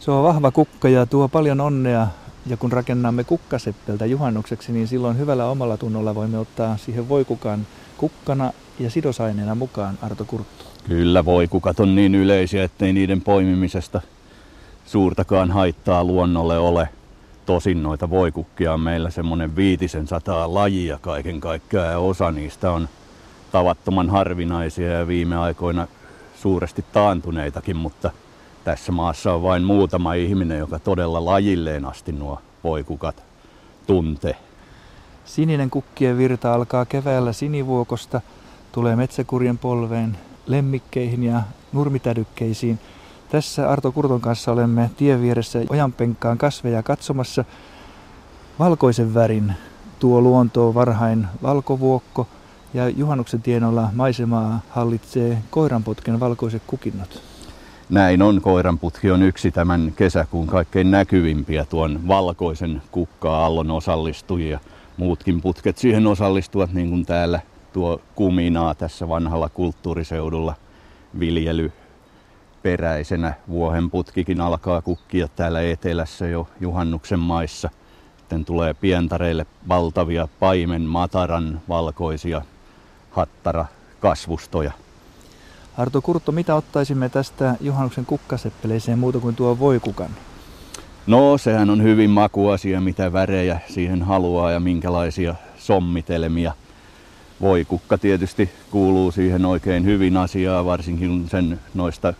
Se 0.00 0.10
on 0.10 0.24
vahva 0.24 0.50
kukka 0.50 0.88
ja 0.88 1.06
tuo 1.06 1.28
paljon 1.28 1.60
onnea 1.60 2.06
ja 2.46 2.56
kun 2.56 2.72
rakennamme 2.72 3.24
kukkaseppeltä 3.24 4.06
juhannukseksi, 4.06 4.72
niin 4.72 4.88
silloin 4.88 5.18
hyvällä 5.18 5.46
omalla 5.46 5.76
tunnolla 5.76 6.14
voimme 6.14 6.38
ottaa 6.38 6.76
siihen 6.76 7.08
voikukan 7.08 7.66
kukkana 7.96 8.52
ja 8.78 8.90
sidosaineena 8.90 9.54
mukaan 9.54 9.98
Arto 10.02 10.24
Kurttu. 10.24 10.64
Kyllä 10.88 11.24
voikukat 11.24 11.80
on 11.80 11.94
niin 11.94 12.14
yleisiä, 12.14 12.64
ettei 12.64 12.92
niiden 12.92 13.20
poimimisesta 13.20 14.00
suurtakaan 14.86 15.50
haittaa 15.50 16.04
luonnolle 16.04 16.58
ole. 16.58 16.88
Tosin 17.46 17.82
noita 17.82 18.10
voikukkia 18.10 18.72
on 18.72 18.80
meillä 18.80 19.10
semmoinen 19.10 19.56
viitisen 19.56 20.06
sataa 20.06 20.54
lajia 20.54 20.98
kaiken 21.00 21.40
kaikkiaan 21.40 21.90
ja 21.90 21.98
osa 21.98 22.30
niistä 22.30 22.70
on 22.70 22.88
tavattoman 23.52 24.10
harvinaisia 24.10 24.92
ja 24.92 25.06
viime 25.06 25.36
aikoina 25.36 25.86
suuresti 26.42 26.84
taantuneitakin, 26.92 27.76
mutta 27.76 28.10
tässä 28.64 28.92
maassa 28.92 29.32
on 29.32 29.42
vain 29.42 29.62
muutama 29.64 30.14
ihminen, 30.14 30.58
joka 30.58 30.78
todella 30.78 31.24
lajilleen 31.24 31.84
asti 31.84 32.12
nuo 32.12 32.40
voikukat 32.64 33.22
tuntee. 33.86 34.36
Sininen 35.24 35.70
kukkien 35.70 36.18
virta 36.18 36.54
alkaa 36.54 36.84
keväällä 36.84 37.32
sinivuokosta, 37.32 38.20
tulee 38.72 38.96
metsäkurjen 38.96 39.58
polveen, 39.58 40.18
lemmikkeihin 40.46 41.22
ja 41.22 41.42
nurmitädykkeisiin. 41.72 42.78
Tässä 43.32 43.70
Arto 43.70 43.92
Kurton 43.92 44.20
kanssa 44.20 44.52
olemme 44.52 44.90
tien 44.96 45.22
vieressä 45.22 45.58
ojanpenkkaan 45.70 46.38
kasveja 46.38 46.82
katsomassa. 46.82 47.44
Valkoisen 48.58 49.14
värin 49.14 49.52
tuo 49.98 50.20
luontoon 50.20 50.74
varhain 50.74 51.26
valkovuokko 51.42 52.28
ja 52.74 52.88
juhannuksen 52.88 53.42
tienolla 53.42 53.88
maisemaa 53.92 54.60
hallitsee 54.70 55.38
koiranputken 55.50 56.20
valkoiset 56.20 56.62
kukinnot. 56.66 57.22
Näin 57.90 58.22
on, 58.22 58.40
koiranputki 58.40 59.10
on 59.10 59.22
yksi 59.22 59.50
tämän 59.50 59.92
kesäkuun 59.96 60.46
kaikkein 60.46 60.90
näkyvimpiä 60.90 61.64
tuon 61.64 62.08
valkoisen 62.08 62.82
kukka-aallon 62.90 63.70
osallistujia. 63.70 64.60
Muutkin 64.96 65.40
putket 65.40 65.78
siihen 65.78 66.06
osallistuvat, 66.06 66.72
niin 66.72 66.90
kuin 66.90 67.06
täällä 67.06 67.40
tuo 67.72 68.00
kuminaa 68.14 68.74
tässä 68.74 69.08
vanhalla 69.08 69.48
kulttuuriseudulla 69.48 70.54
viljely 71.18 71.72
peräisenä. 72.62 73.34
Vuohen 73.48 73.90
putkikin 73.90 74.40
alkaa 74.40 74.82
kukkia 74.82 75.28
täällä 75.28 75.62
etelässä 75.62 76.26
jo 76.26 76.48
juhannuksen 76.60 77.18
maissa. 77.18 77.70
Sitten 78.18 78.44
tulee 78.44 78.74
pientareille 78.74 79.46
valtavia 79.68 80.28
paimen 80.40 80.82
mataran 80.82 81.60
valkoisia 81.68 82.42
hattara 83.10 83.66
kasvustoja. 84.00 84.72
Arto 85.78 86.02
Kurtto, 86.02 86.32
mitä 86.32 86.54
ottaisimme 86.54 87.08
tästä 87.08 87.54
juhannuksen 87.60 88.06
kukkaseppeleeseen 88.06 88.98
muuta 88.98 89.18
kuin 89.18 89.36
tuo 89.36 89.58
voikukan? 89.58 90.10
No, 91.06 91.38
sehän 91.38 91.70
on 91.70 91.82
hyvin 91.82 92.10
makuasia, 92.10 92.80
mitä 92.80 93.12
värejä 93.12 93.60
siihen 93.68 94.02
haluaa 94.02 94.50
ja 94.50 94.60
minkälaisia 94.60 95.34
sommitelmia. 95.58 96.52
Voikukka 97.40 97.98
tietysti 97.98 98.50
kuuluu 98.70 99.10
siihen 99.12 99.44
oikein 99.44 99.84
hyvin 99.84 100.16
asiaa, 100.16 100.64
varsinkin 100.64 101.08
kun 101.08 101.28
sen 101.30 101.60
noista 101.74 102.14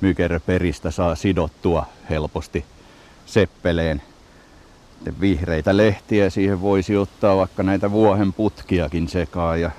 mykerperistä 0.00 0.90
saa 0.90 1.14
sidottua 1.14 1.86
helposti 2.10 2.64
seppeleen. 3.26 4.02
Vihreitä 5.20 5.76
lehtiä 5.76 6.30
siihen 6.30 6.60
voisi 6.60 6.96
ottaa 6.96 7.36
vaikka 7.36 7.62
näitä 7.62 7.90
vuohen 7.90 8.32
putkiakin 8.32 9.08
sekaan 9.08 9.60
ja 9.60 9.70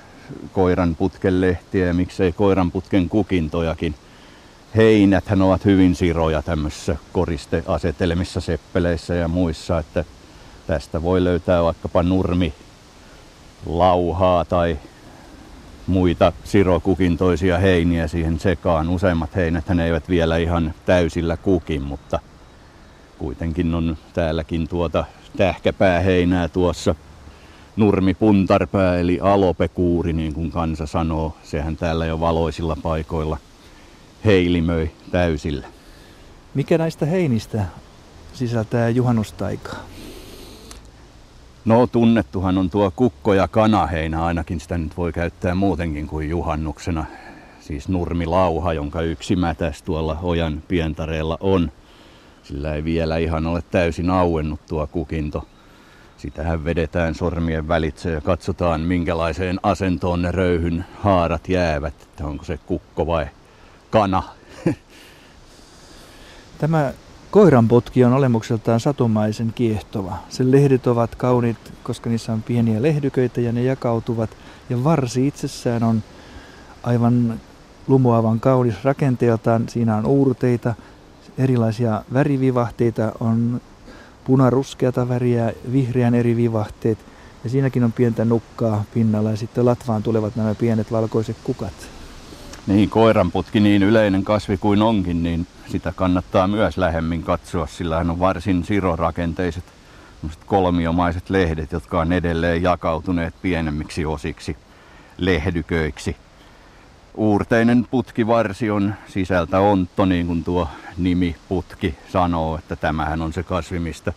koiran 0.52 0.94
putken 0.94 1.40
lehtiä 1.40 1.86
ja 1.86 1.94
miksei 1.94 2.32
koiran 2.32 2.70
putken 2.70 3.08
kukintojakin. 3.08 3.94
Heinäthän 4.76 5.42
ovat 5.42 5.64
hyvin 5.64 5.94
siroja 5.94 6.42
tämmöisissä 6.42 6.96
koristeasetelmissa, 7.12 8.40
seppeleissä 8.40 9.14
ja 9.14 9.28
muissa, 9.28 9.78
että 9.78 10.04
tästä 10.66 11.02
voi 11.02 11.24
löytää 11.24 11.62
vaikkapa 11.62 12.02
nurmi 12.02 12.54
lauhaa 13.66 14.44
tai 14.44 14.78
muita 15.90 16.32
sirokukintoisia 16.44 17.58
heiniä 17.58 18.08
siihen 18.08 18.38
sekaan. 18.38 18.88
Useimmat 18.88 19.36
heinät 19.36 19.64
eivät 19.84 20.08
vielä 20.08 20.36
ihan 20.36 20.74
täysillä 20.86 21.36
kukin, 21.36 21.82
mutta 21.82 22.20
kuitenkin 23.18 23.74
on 23.74 23.96
täälläkin 24.12 24.68
tuota 24.68 25.04
tähkäpääheinää 25.36 26.48
tuossa 26.48 26.94
nurmi 27.76 28.14
puntarpää 28.14 28.98
eli 28.98 29.18
alopekuuri, 29.22 30.12
niin 30.12 30.34
kuin 30.34 30.50
kansa 30.50 30.86
sanoo. 30.86 31.36
Sehän 31.42 31.76
täällä 31.76 32.06
jo 32.06 32.20
valoisilla 32.20 32.76
paikoilla 32.82 33.38
heilimöi 34.24 34.90
täysillä. 35.10 35.66
Mikä 36.54 36.78
näistä 36.78 37.06
heinistä 37.06 37.64
sisältää 38.32 38.88
juhannustaikaa? 38.88 39.99
No 41.64 41.86
tunnettuhan 41.86 42.58
on 42.58 42.70
tuo 42.70 42.90
kukko- 42.96 43.34
ja 43.34 43.48
kanaheinä, 43.48 44.24
ainakin 44.24 44.60
sitä 44.60 44.78
nyt 44.78 44.96
voi 44.96 45.12
käyttää 45.12 45.54
muutenkin 45.54 46.06
kuin 46.06 46.28
juhannuksena. 46.28 47.04
Siis 47.60 47.88
nurmilauha, 47.88 48.72
jonka 48.72 49.02
yksi 49.02 49.36
mätäs 49.36 49.82
tuolla 49.82 50.18
ojan 50.22 50.62
pientareella 50.68 51.38
on. 51.40 51.72
Sillä 52.42 52.74
ei 52.74 52.84
vielä 52.84 53.16
ihan 53.16 53.46
ole 53.46 53.62
täysin 53.70 54.10
auennut 54.10 54.60
tuo 54.68 54.86
kukinto 54.86 55.46
Sitähän 56.20 56.64
vedetään 56.64 57.14
sormien 57.14 57.68
välitse 57.68 58.10
ja 58.10 58.20
katsotaan 58.20 58.80
minkälaiseen 58.80 59.60
asentoon 59.62 60.22
ne 60.22 60.32
röyhyn 60.32 60.84
haarat 60.98 61.48
jäävät, 61.48 61.94
että 62.02 62.26
onko 62.26 62.44
se 62.44 62.58
kukko 62.66 63.06
vai 63.06 63.26
kana. 63.90 64.22
Tämä 66.58 66.92
koiranpotki 67.30 68.04
on 68.04 68.12
olemukseltaan 68.12 68.80
satumaisen 68.80 69.52
kiehtova. 69.54 70.18
Sen 70.28 70.50
lehdet 70.50 70.86
ovat 70.86 71.14
kauniit, 71.14 71.56
koska 71.82 72.10
niissä 72.10 72.32
on 72.32 72.42
pieniä 72.42 72.82
lehdyköitä 72.82 73.40
ja 73.40 73.52
ne 73.52 73.62
jakautuvat. 73.62 74.30
Ja 74.70 74.84
varsi 74.84 75.26
itsessään 75.26 75.82
on 75.82 76.02
aivan 76.82 77.40
lumoavan 77.88 78.40
kaunis 78.40 78.84
rakenteeltaan. 78.84 79.68
Siinä 79.68 79.96
on 79.96 80.06
uurteita, 80.06 80.74
erilaisia 81.38 82.02
värivivahteita, 82.12 83.12
on 83.20 83.60
punaruskeata 84.24 85.08
väriä, 85.08 85.52
vihreän 85.72 86.14
eri 86.14 86.36
vivahteet. 86.36 86.98
Ja 87.44 87.50
siinäkin 87.50 87.84
on 87.84 87.92
pientä 87.92 88.24
nukkaa 88.24 88.84
pinnalla 88.94 89.30
ja 89.30 89.36
sitten 89.36 89.64
latvaan 89.64 90.02
tulevat 90.02 90.36
nämä 90.36 90.54
pienet 90.54 90.92
valkoiset 90.92 91.36
kukat. 91.44 91.72
Niin, 92.66 92.90
koiranputki 92.90 93.60
niin 93.60 93.82
yleinen 93.82 94.24
kasvi 94.24 94.56
kuin 94.56 94.82
onkin, 94.82 95.22
niin 95.22 95.46
sitä 95.70 95.92
kannattaa 95.96 96.48
myös 96.48 96.78
lähemmin 96.78 97.22
katsoa, 97.22 97.66
sillä 97.66 97.98
hän 97.98 98.10
on 98.10 98.18
varsin 98.18 98.64
sirorakenteiset 98.64 99.64
kolmiomaiset 100.46 101.30
lehdet, 101.30 101.72
jotka 101.72 102.00
on 102.00 102.12
edelleen 102.12 102.62
jakautuneet 102.62 103.34
pienemmiksi 103.42 104.04
osiksi 104.04 104.56
lehdyköiksi. 105.18 106.16
Uurteinen 107.14 107.86
putkivarsi 107.90 108.70
on 108.70 108.94
sisältä 109.08 109.60
ontto, 109.60 110.04
niin 110.04 110.26
kuin 110.26 110.44
tuo 110.44 110.68
nimi 110.98 111.36
putki 111.48 111.94
sanoo, 112.12 112.58
että 112.58 112.76
tämähän 112.76 113.22
on 113.22 113.32
se 113.32 113.42
kasvi, 113.42 113.78
mistä 113.78 114.12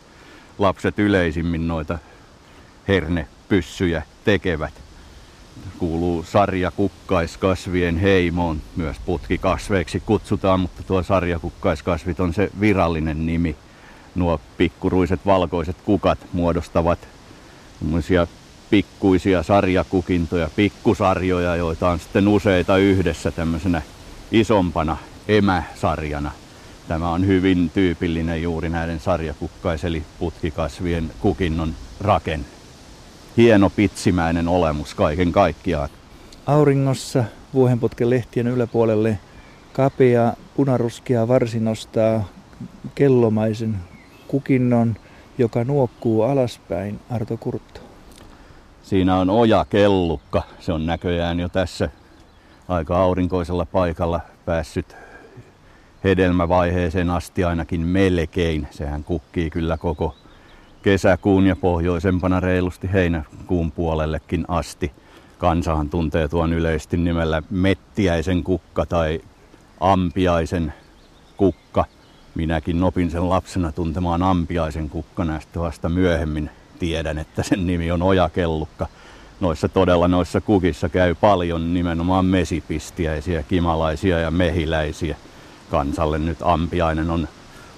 lapset 0.60 1.00
yleisimmin 1.00 1.68
noita 1.68 2.00
hernepyssyjä 2.88 4.04
tekevät. 4.26 4.83
Kuuluu 5.78 6.24
sarjakukkaiskasvien 6.24 7.98
heimoon, 7.98 8.62
myös 8.76 8.98
putkikasveiksi 9.06 10.00
kutsutaan, 10.00 10.60
mutta 10.60 10.84
tuo 10.84 11.04
sarjakukkaiskasvit 11.04 12.20
on 12.20 12.34
se 12.34 12.50
virallinen 12.60 13.26
nimi. 13.26 13.56
Nuo 14.16 14.40
pikkuruiset 14.58 15.26
valkoiset 15.26 15.76
kukat 15.86 16.20
muodostavat 16.34 17.00
pikkuisia 18.70 19.44
sarjakukintoja, 19.44 20.50
pikkusarjoja, 20.56 21.56
joita 21.56 21.90
on 21.90 22.00
sitten 22.00 22.28
useita 22.28 22.78
yhdessä 22.78 23.32
tämmöisenä 23.32 23.82
isompana 24.32 24.98
emäsarjana. 25.28 26.32
Tämä 26.88 27.10
on 27.10 27.28
hyvin 27.28 27.72
tyypillinen 27.74 28.42
juuri 28.42 28.70
näiden 28.70 29.00
sarjakukkais- 29.00 29.86
eli 29.86 30.04
putkikasvien 30.20 31.12
kukinnon 31.20 31.76
rakenne. 32.02 32.46
Hieno 33.38 33.70
pitsimäinen 33.70 34.48
olemus 34.48 34.96
kaiken 34.96 35.32
kaikkiaan. 35.32 35.90
Auringossa 36.46 37.24
vuohenputken 37.54 38.10
lehtien 38.10 38.48
yläpuolelle 38.48 39.20
kapea 39.74 40.34
punaruskea 40.56 41.28
varsi 41.28 41.60
nostaa 41.60 42.28
kellomaisen 42.96 43.78
kukinnon, 44.28 44.96
joka 45.38 45.64
nuokkuu 45.64 46.22
alaspäin 46.22 47.00
Arto 47.10 47.38
Kurtto. 47.38 47.80
Siinä 48.84 49.16
on 49.18 49.30
oja 49.30 49.66
kellukka. 49.70 50.44
Se 50.60 50.74
on 50.74 50.86
näköjään 50.86 51.40
jo 51.40 51.50
tässä 51.50 51.90
aika 52.68 52.98
aurinkoisella 52.98 53.66
paikalla 53.66 54.20
päässyt 54.46 54.96
hedelmävaiheeseen 56.04 57.10
asti 57.10 57.44
ainakin 57.44 57.82
melkein. 57.82 58.68
Sehän 58.72 59.04
kukkii 59.04 59.50
kyllä 59.50 59.78
koko 59.78 60.16
kesäkuun 60.84 61.48
ja 61.48 61.56
pohjoisempana 61.56 62.40
reilusti 62.40 62.94
heinäkuun 62.94 63.72
puolellekin 63.72 64.46
asti. 64.48 64.92
Kansahan 65.38 65.90
tuntee 65.90 66.28
tuon 66.28 66.54
yleisesti 66.54 66.98
nimellä 66.98 67.44
mettiäisen 67.50 68.44
kukka 68.44 68.86
tai 68.86 69.22
ampiaisen 69.80 70.74
kukka. 71.38 71.86
Minäkin 72.36 72.80
nopin 72.80 73.12
sen 73.12 73.30
lapsena 73.30 73.72
tuntemaan 73.72 74.24
ampiaisen 74.24 74.90
kukka 74.90 75.26
näistä 75.26 75.60
vasta 75.60 75.90
myöhemmin 75.90 76.50
tiedän, 76.80 77.18
että 77.18 77.44
sen 77.44 77.68
nimi 77.68 77.92
on 77.92 78.02
ojakellukka. 78.02 78.88
Noissa 79.40 79.70
todella 79.70 80.08
noissa 80.08 80.42
kukissa 80.42 80.90
käy 80.90 81.16
paljon 81.16 81.74
nimenomaan 81.74 82.26
mesipistiäisiä, 82.26 83.44
kimalaisia 83.44 84.20
ja 84.20 84.32
mehiläisiä. 84.32 85.18
Kansalle 85.72 86.20
nyt 86.20 86.38
ampiainen 86.42 87.10
on 87.10 87.28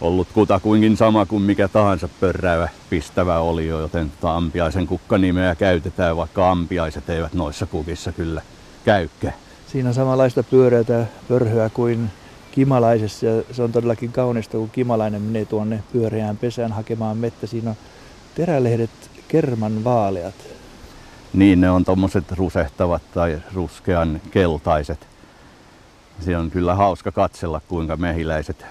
ollut 0.07 0.27
kutakuinkin 0.33 0.97
sama 0.97 1.25
kuin 1.25 1.43
mikä 1.43 1.67
tahansa 1.67 2.09
pörrävä 2.19 2.69
pistävä 2.89 3.39
oli, 3.39 3.67
joten 3.67 4.11
tota 4.11 4.35
ampiaisen 4.35 4.87
kukkanimeä 4.87 5.55
käytetään, 5.55 6.17
vaikka 6.17 6.51
ampiaiset 6.51 7.09
eivät 7.09 7.33
noissa 7.33 7.65
kukissa 7.65 8.11
kyllä 8.11 8.41
käykkä. 8.85 9.33
Siinä 9.67 9.89
on 9.89 9.95
samanlaista 9.95 10.43
pyöreätä 10.43 11.05
pörhöä 11.27 11.69
kuin 11.69 12.09
kimalaisessa 12.51 13.25
ja 13.25 13.43
se 13.51 13.63
on 13.63 13.71
todellakin 13.71 14.11
kaunista, 14.11 14.57
kun 14.57 14.69
kimalainen 14.69 15.21
menee 15.21 15.45
tuonne 15.45 15.83
pyöreään 15.91 16.37
pesään 16.37 16.71
hakemaan 16.71 17.17
mettä. 17.17 17.47
Siinä 17.47 17.69
on 17.69 17.75
terälehdet 18.35 18.89
kerman 19.27 19.83
vaaleat. 19.83 20.35
Niin, 21.33 21.61
ne 21.61 21.69
on 21.69 21.85
tommoset 21.85 22.31
rusehtavat 22.31 23.01
tai 23.13 23.41
ruskean 23.53 24.21
keltaiset. 24.31 25.07
Se 26.19 26.37
on 26.37 26.51
kyllä 26.51 26.75
hauska 26.75 27.11
katsella, 27.11 27.61
kuinka 27.67 27.97
mehiläiset 27.97 28.65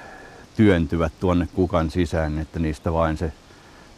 työntyvät 0.56 1.12
tuonne 1.20 1.48
kukan 1.54 1.90
sisään, 1.90 2.38
että 2.38 2.58
niistä 2.58 2.92
vain 2.92 3.16
se 3.16 3.32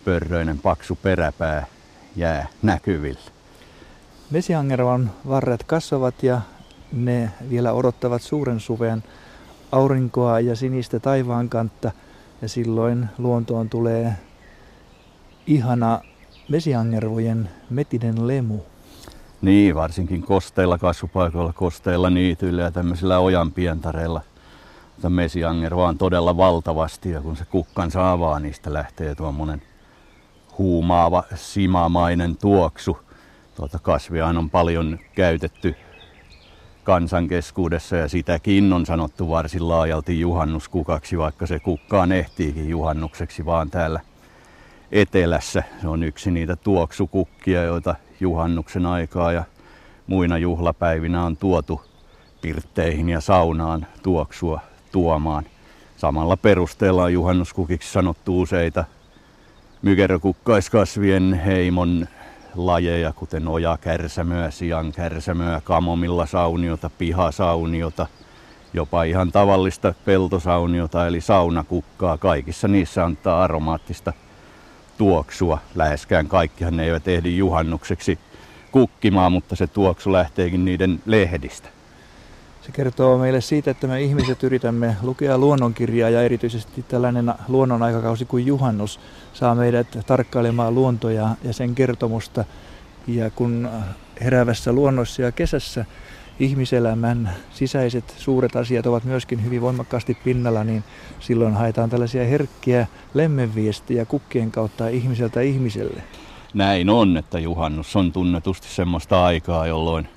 pörröinen 0.04 0.58
paksu 0.58 0.98
peräpää 1.02 1.66
jää 2.16 2.46
näkyville. 2.62 3.30
Mesiangervan 4.30 5.10
varret 5.28 5.64
kasvavat 5.64 6.22
ja 6.22 6.40
ne 6.92 7.30
vielä 7.50 7.72
odottavat 7.72 8.22
suuren 8.22 8.60
suven 8.60 9.04
aurinkoa 9.72 10.40
ja 10.40 10.56
sinistä 10.56 11.00
taivaan 11.00 11.48
kantta 11.48 11.92
ja 12.42 12.48
silloin 12.48 13.06
luontoon 13.18 13.68
tulee 13.68 14.12
ihana 15.46 16.00
vesiangervojen 16.50 17.50
metinen 17.70 18.26
lemu. 18.26 18.58
Niin, 19.42 19.74
varsinkin 19.74 20.22
kosteilla 20.22 20.78
kasvupaikoilla, 20.78 21.52
kosteilla 21.52 22.10
niityillä 22.10 22.62
ja 22.62 22.70
tämmöisillä 22.70 23.18
ojanpientareilla. 23.18 24.20
Mutta 24.96 25.10
mesiangerva 25.10 25.88
on 25.88 25.98
todella 25.98 26.36
valtavasti 26.36 27.10
ja 27.10 27.20
kun 27.20 27.36
se 27.36 27.44
kukkansa 27.44 28.12
avaa, 28.12 28.38
niistä 28.38 28.72
lähtee 28.72 29.14
tuommoinen 29.14 29.62
huumaava, 30.58 31.24
simamainen 31.34 32.36
tuoksu. 32.36 32.98
Tuota 33.56 33.78
kasvia 33.78 34.26
on 34.26 34.50
paljon 34.50 34.98
käytetty 35.14 35.74
kansan 36.84 37.28
keskuudessa 37.28 37.96
ja 37.96 38.08
sitäkin 38.08 38.72
on 38.72 38.86
sanottu 38.86 39.30
varsin 39.30 39.68
laajalti 39.68 40.20
juhannuskukaksi, 40.20 41.18
vaikka 41.18 41.46
se 41.46 41.58
kukkaan 41.58 42.12
ehtiikin 42.12 42.68
juhannukseksi 42.68 43.44
vaan 43.44 43.70
täällä 43.70 44.00
etelässä. 44.92 45.62
Se 45.80 45.88
on 45.88 46.02
yksi 46.02 46.30
niitä 46.30 46.56
tuoksukukkia, 46.56 47.62
joita 47.62 47.94
juhannuksen 48.20 48.86
aikaa 48.86 49.32
ja 49.32 49.44
muina 50.06 50.38
juhlapäivinä 50.38 51.24
on 51.24 51.36
tuotu 51.36 51.82
pirtteihin 52.40 53.08
ja 53.08 53.20
saunaan 53.20 53.86
tuoksua 54.02 54.60
tuomaan. 54.96 55.44
Samalla 55.96 56.36
perusteella 56.36 57.02
on 57.02 57.12
juhannuskukiksi 57.12 57.92
sanottu 57.92 58.40
useita 58.40 58.84
mykerökukkaiskasvien 59.82 61.40
heimon 61.46 62.08
lajeja, 62.54 63.12
kuten 63.12 63.48
ojakärsämöä, 63.48 64.50
siankärsämöä, 64.50 65.60
kamomilla 65.64 66.26
sauniota, 66.26 66.90
pihasauniota, 66.98 68.06
jopa 68.74 69.02
ihan 69.04 69.32
tavallista 69.32 69.94
peltosauniota 70.04 71.06
eli 71.06 71.20
saunakukkaa. 71.20 72.18
Kaikissa 72.18 72.68
niissä 72.68 73.04
on 73.04 73.18
aromaattista 73.24 74.12
tuoksua. 74.98 75.58
Läheskään 75.74 76.28
kaikkihan 76.28 76.76
ne 76.76 76.84
eivät 76.84 77.08
ehdi 77.08 77.36
juhannukseksi 77.36 78.18
kukkimaan, 78.72 79.32
mutta 79.32 79.56
se 79.56 79.66
tuoksu 79.66 80.12
lähteekin 80.12 80.64
niiden 80.64 81.02
lehdistä. 81.06 81.75
Se 82.66 82.72
kertoo 82.72 83.18
meille 83.18 83.40
siitä, 83.40 83.70
että 83.70 83.86
me 83.86 84.02
ihmiset 84.02 84.42
yritämme 84.42 84.96
lukea 85.02 85.38
luonnonkirjaa 85.38 86.10
ja 86.10 86.22
erityisesti 86.22 86.82
tällainen 86.82 87.34
luonnon 87.48 87.82
aikakausi 87.82 88.24
kuin 88.24 88.46
juhannus 88.46 89.00
saa 89.32 89.54
meidät 89.54 89.86
tarkkailemaan 90.06 90.74
luontoja 90.74 91.28
ja 91.44 91.52
sen 91.52 91.74
kertomusta. 91.74 92.44
Ja 93.06 93.30
kun 93.30 93.68
heräävässä 94.20 94.72
luonnossa 94.72 95.22
ja 95.22 95.32
kesässä 95.32 95.84
ihmiselämän 96.40 97.30
sisäiset 97.50 98.14
suuret 98.18 98.56
asiat 98.56 98.86
ovat 98.86 99.04
myöskin 99.04 99.44
hyvin 99.44 99.60
voimakkaasti 99.60 100.16
pinnalla, 100.24 100.64
niin 100.64 100.84
silloin 101.20 101.54
haetaan 101.54 101.90
tällaisia 101.90 102.24
herkkiä 102.24 102.86
lemmenviestejä 103.14 104.04
kukkien 104.04 104.50
kautta 104.50 104.88
ihmiseltä 104.88 105.40
ihmiselle. 105.40 106.02
Näin 106.54 106.90
on, 106.90 107.16
että 107.16 107.38
juhannus 107.38 107.96
on 107.96 108.12
tunnetusti 108.12 108.68
semmoista 108.68 109.24
aikaa, 109.24 109.66
jolloin 109.66 110.08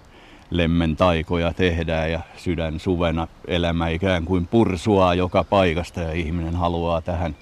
lemmen 0.50 0.96
taikoja 0.96 1.54
tehdään 1.54 2.12
ja 2.12 2.20
sydän 2.38 2.80
suvena 2.80 3.28
elämä 3.48 3.90
ikään 3.90 4.26
kuin 4.26 4.48
pursuaa 4.48 5.14
joka 5.14 5.44
paikasta 5.44 6.02
ja 6.02 6.12
ihminen 6.12 6.56
haluaa 6.56 7.02
tähän 7.02 7.36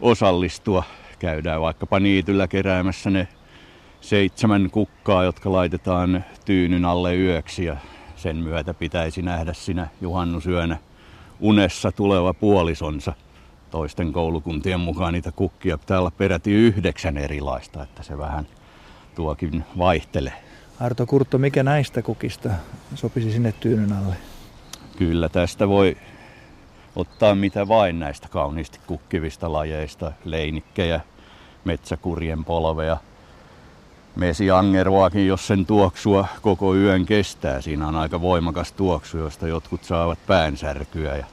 osallistua 0.00 0.82
käydään 1.18 1.60
vaikkapa 1.60 2.00
niityllä 2.00 2.48
keräämässä 2.48 3.10
ne 3.10 3.28
seitsemän 4.00 4.70
kukkaa, 4.70 5.24
jotka 5.24 5.52
laitetaan 5.52 6.24
tyynyn 6.44 6.84
alle 6.84 7.16
yöksi 7.16 7.64
ja 7.64 7.76
sen 8.16 8.36
myötä 8.36 8.74
pitäisi 8.74 9.22
nähdä 9.22 9.52
sinä 9.52 9.88
juhannusyönä 10.00 10.76
unessa 11.40 11.92
tuleva 11.92 12.34
puolisonsa. 12.34 13.12
Toisten 13.70 14.12
koulukuntien 14.12 14.80
mukaan 14.80 15.12
niitä 15.12 15.32
kukkia 15.32 15.78
pitää 15.78 15.98
olla 15.98 16.10
peräti 16.10 16.52
yhdeksän 16.52 17.18
erilaista, 17.18 17.82
että 17.82 18.02
se 18.02 18.18
vähän 18.18 18.46
tuokin 19.14 19.64
vaihtelee. 19.78 20.45
Arto 20.80 21.06
Kurtto, 21.06 21.38
mikä 21.38 21.62
näistä 21.62 22.02
kukista 22.02 22.50
sopisi 22.94 23.32
sinne 23.32 23.52
tyynyn 23.52 23.92
alle? 23.92 24.16
Kyllä 24.98 25.28
tästä 25.28 25.68
voi 25.68 25.96
ottaa 26.96 27.34
mitä 27.34 27.68
vain 27.68 27.98
näistä 27.98 28.28
kauniisti 28.28 28.78
kukkivista 28.86 29.52
lajeista, 29.52 30.12
leinikkejä, 30.24 31.00
metsäkurjen 31.64 32.44
polveja, 32.44 32.96
mesiangervaakin, 34.16 35.26
jos 35.26 35.46
sen 35.46 35.66
tuoksua 35.66 36.26
koko 36.42 36.74
yön 36.74 37.06
kestää. 37.06 37.60
Siinä 37.60 37.88
on 37.88 37.96
aika 37.96 38.20
voimakas 38.20 38.72
tuoksu, 38.72 39.18
josta 39.18 39.48
jotkut 39.48 39.84
saavat 39.84 40.18
päänsärkyä 40.26 41.16
ja 41.16 41.26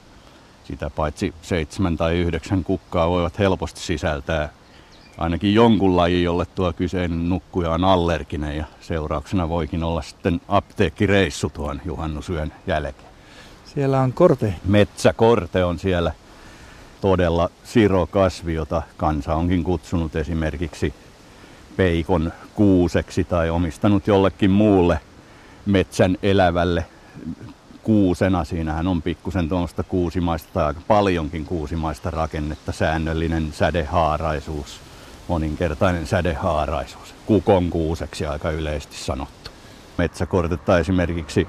sitä 0.63 0.89
paitsi 0.89 1.33
seitsemän 1.41 1.97
tai 1.97 2.17
yhdeksän 2.17 2.63
kukkaa 2.63 3.09
voivat 3.09 3.39
helposti 3.39 3.79
sisältää 3.79 4.49
ainakin 5.17 5.53
jonkun 5.53 5.97
lajin, 5.97 6.23
jolle 6.23 6.45
tuo 6.45 6.73
kyseinen 6.73 7.29
nukkuja 7.29 7.71
on 7.71 7.83
allerginen 7.83 8.57
ja 8.57 8.65
seurauksena 8.81 9.49
voikin 9.49 9.83
olla 9.83 10.01
sitten 10.01 10.41
apteekkireissu 10.47 11.49
tuon 11.49 11.81
juhannusyön 11.85 12.53
jälkeen. 12.67 13.13
Siellä 13.65 13.99
on 14.01 14.13
korte. 14.13 14.53
Metsäkorte 14.65 15.63
on 15.63 15.79
siellä 15.79 16.11
todella 17.01 17.49
sirokasvi, 17.63 18.53
jota 18.53 18.81
kansa 18.97 19.35
onkin 19.35 19.63
kutsunut 19.63 20.15
esimerkiksi 20.15 20.93
peikon 21.75 22.33
kuuseksi 22.53 23.23
tai 23.23 23.49
omistanut 23.49 24.07
jollekin 24.07 24.51
muulle 24.51 24.99
metsän 25.65 26.17
elävälle 26.23 26.85
kuusena. 27.83 28.43
Siinähän 28.43 28.87
on 28.87 29.01
pikkusen 29.01 29.49
tuommoista 29.49 29.83
kuusimaista 29.83 30.49
tai 30.53 30.63
aika 30.63 30.81
paljonkin 30.87 31.45
kuusimaista 31.45 32.11
rakennetta, 32.11 32.71
säännöllinen 32.71 33.53
sädehaaraisuus, 33.53 34.79
moninkertainen 35.27 36.07
sädehaaraisuus. 36.07 37.15
Kukon 37.25 37.69
kuuseksi 37.69 38.25
aika 38.25 38.51
yleisesti 38.51 38.97
sanottu. 38.97 39.51
Metsäkortetta 39.97 40.79
esimerkiksi 40.79 41.47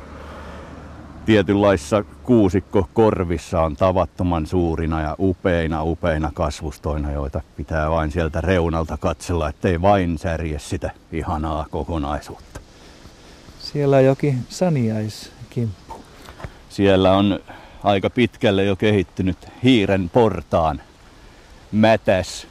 tietynlaissa 1.26 2.04
kuusikko 2.22 2.88
korvissa 2.94 3.60
on 3.60 3.76
tavattoman 3.76 4.46
suurina 4.46 5.02
ja 5.02 5.16
upeina 5.18 5.82
upeina 5.82 6.30
kasvustoina, 6.34 7.12
joita 7.12 7.40
pitää 7.56 7.90
vain 7.90 8.10
sieltä 8.10 8.40
reunalta 8.40 8.96
katsella, 8.96 9.48
ettei 9.48 9.82
vain 9.82 10.18
särje 10.18 10.58
sitä 10.58 10.90
ihanaa 11.12 11.66
kokonaisuutta. 11.70 12.60
Siellä 13.60 13.96
on 13.96 14.04
jokin 14.04 14.46
saniaiskimppu. 14.48 15.94
Siellä 16.68 17.12
on 17.12 17.40
aika 17.84 18.10
pitkälle 18.10 18.64
jo 18.64 18.76
kehittynyt 18.76 19.38
hiiren 19.62 20.10
portaan 20.10 20.82
mätäs. 21.72 22.46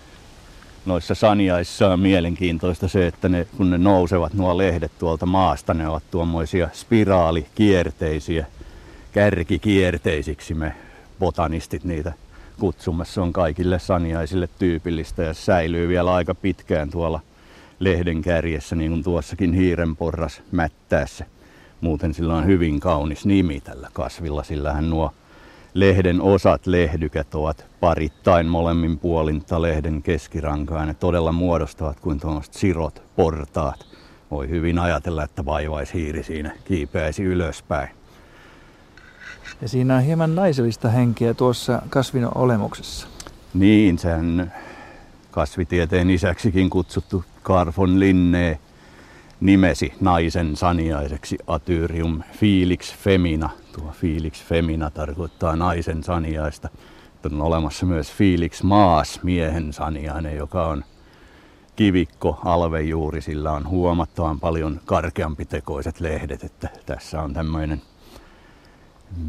Noissa 0.85 1.15
saniaissa 1.15 1.93
on 1.93 1.99
mielenkiintoista 1.99 2.87
se, 2.87 3.07
että 3.07 3.29
ne, 3.29 3.47
kun 3.57 3.69
ne 3.69 3.77
nousevat 3.77 4.33
nuo 4.33 4.57
lehdet 4.57 4.91
tuolta 4.99 5.25
maasta, 5.25 5.73
ne 5.73 5.87
ovat 5.87 6.03
tuommoisia 6.11 6.69
spiraalikierteisiä 6.73 8.45
kärkikierteisiksi 9.11 10.53
me 10.53 10.73
botanistit 11.19 11.83
niitä 11.83 12.13
kutsumme. 12.59 13.05
Se 13.05 13.21
on 13.21 13.33
kaikille 13.33 13.79
saniaisille 13.79 14.49
tyypillistä 14.59 15.23
ja 15.23 15.33
säilyy 15.33 15.87
vielä 15.87 16.13
aika 16.13 16.35
pitkään 16.35 16.89
tuolla 16.89 17.19
lehden 17.79 18.21
kärjessä, 18.21 18.75
niin 18.75 18.91
kuin 18.91 19.03
tuossakin 19.03 19.53
hiirenporras 19.53 20.41
mättäässä. 20.51 21.25
Muuten 21.81 22.13
sillä 22.13 22.35
on 22.35 22.45
hyvin 22.45 22.79
kaunis 22.79 23.25
nimi 23.25 23.61
tällä 23.61 23.89
kasvilla, 23.93 24.43
sillähän 24.43 24.89
nuo 24.89 25.13
lehden 25.73 26.21
osat, 26.21 26.67
lehdykät 26.67 27.35
ovat 27.35 27.65
parittain 27.79 28.45
molemmin 28.45 28.99
puolinta 28.99 29.61
lehden 29.61 30.01
keskirankaa 30.01 30.79
ja 30.79 30.85
ne 30.85 30.93
todella 30.93 31.31
muodostavat 31.31 31.99
kuin 31.99 32.19
tuommoiset 32.19 32.53
sirot, 32.53 33.03
portaat. 33.15 33.85
Voi 34.31 34.49
hyvin 34.49 34.79
ajatella, 34.79 35.23
että 35.23 35.45
vaivaishiiri 35.45 36.23
siinä 36.23 36.51
kiipeäisi 36.65 37.23
ylöspäin. 37.23 37.89
Ja 39.61 39.69
siinä 39.69 39.95
on 39.95 40.03
hieman 40.03 40.35
naisellista 40.35 40.89
henkeä 40.89 41.33
tuossa 41.33 41.81
kasvin 41.89 42.37
olemuksessa. 42.37 43.07
Niin, 43.53 43.99
sen 43.99 44.51
kasvitieteen 45.31 46.09
isäksikin 46.09 46.69
kutsuttu 46.69 47.25
Carfon 47.43 47.99
Linne 47.99 48.59
nimesi 49.39 49.93
naisen 50.01 50.55
saniaiseksi 50.55 51.37
Atyrium 51.47 52.23
Felix 52.33 52.95
Femina. 52.95 53.49
Tuo 53.75 53.91
Felix 53.91 54.43
Femina 54.43 54.89
tarkoittaa 54.89 55.55
naisen 55.55 56.03
saniaista. 56.03 56.69
On 57.25 57.41
olemassa 57.41 57.85
myös 57.85 58.11
Felix 58.11 58.63
Maas, 58.63 59.19
miehen 59.23 59.73
saniainen, 59.73 60.37
joka 60.37 60.67
on 60.67 60.83
kivikko 61.75 62.39
alvejuuri. 62.45 63.21
Sillä 63.21 63.51
on 63.51 63.67
huomattavan 63.67 64.39
paljon 64.39 64.81
karkeampitekoiset 64.85 65.99
lehdet, 65.99 66.43
että 66.43 66.69
tässä 66.85 67.21
on 67.21 67.33
tämmöinen 67.33 67.81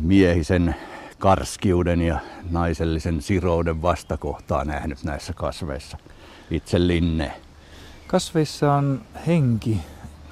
miehisen 0.03 0.75
karskiuden 1.19 2.01
ja 2.01 2.19
naisellisen 2.51 3.23
sirouden 3.23 3.83
vastakohtaa 3.83 4.65
nähnyt 4.65 5.05
näissä 5.05 5.33
kasveissa. 5.33 5.99
Itse 6.51 6.87
linne. 6.87 7.33
Kasveissa 8.07 8.73
on 8.73 9.03
henki, 9.27 9.81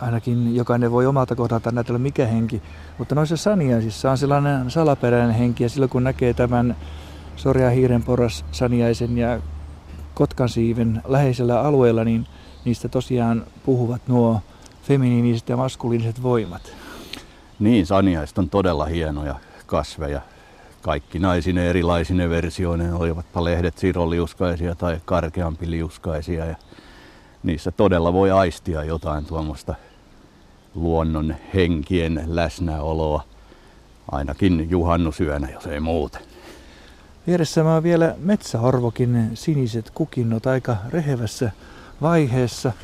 ainakin 0.03 0.57
jokainen 0.57 0.93
voi 0.93 1.07
omalta 1.07 1.37
kohdalta 1.37 1.71
näytellä 1.71 1.99
mikä 1.99 2.27
henki, 2.27 2.63
mutta 2.99 3.15
noissa 3.15 3.37
saniaisissa 3.37 4.11
on 4.11 4.19
sellainen 4.19 4.71
salaperäinen 4.71 5.35
henki 5.37 5.63
ja 5.63 5.69
silloin 5.69 5.91
kun 5.91 6.05
näkee 6.05 6.35
tämän 6.35 6.77
sorja 7.37 7.71
hiirenporas 7.71 8.45
saniaisen 8.53 9.19
ja 9.19 9.41
kotkansiiven 10.15 11.03
läheisellä 11.05 11.61
alueella, 11.61 12.05
niin 12.05 12.27
niistä 12.65 12.89
tosiaan 12.89 13.45
puhuvat 13.65 14.03
nuo 14.09 14.41
feminiiniset 14.83 15.49
ja 15.49 15.57
maskuliiniset 15.57 16.23
voimat. 16.23 16.73
Niin, 17.59 17.87
saniaiset 17.87 18.39
on 18.39 18.51
todella 18.51 18.85
hienoja 18.85 19.35
kasveja. 19.67 20.21
Kaikki 20.83 21.19
naisine 21.19 21.71
erilaisine 21.71 22.31
versioine, 22.31 22.95
olivatpa 22.95 23.45
lehdet 23.45 23.79
siroliuskaisia 23.79 24.75
tai 24.75 25.01
karkeampi 25.05 25.71
liuskaisia. 25.71 26.45
Ja 26.45 26.57
niissä 27.43 27.71
todella 27.71 28.13
voi 28.13 28.31
aistia 28.31 28.85
jotain 28.85 29.25
tuommoista 29.25 29.75
luonnon 30.75 31.35
henkien 31.55 32.23
läsnäoloa, 32.27 33.25
ainakin 34.13 34.71
juhannusyönä, 34.71 35.49
jos 35.51 35.67
ei 35.67 35.81
muuten. 35.81 36.23
Vieressä 37.27 37.65
on 37.65 37.83
vielä 37.83 38.15
metsäorvokin 38.19 39.31
siniset 39.35 39.91
kukinnot 39.91 40.47
aika 40.47 40.77
rehevässä 40.93 41.51
vaiheessa– 42.01 42.73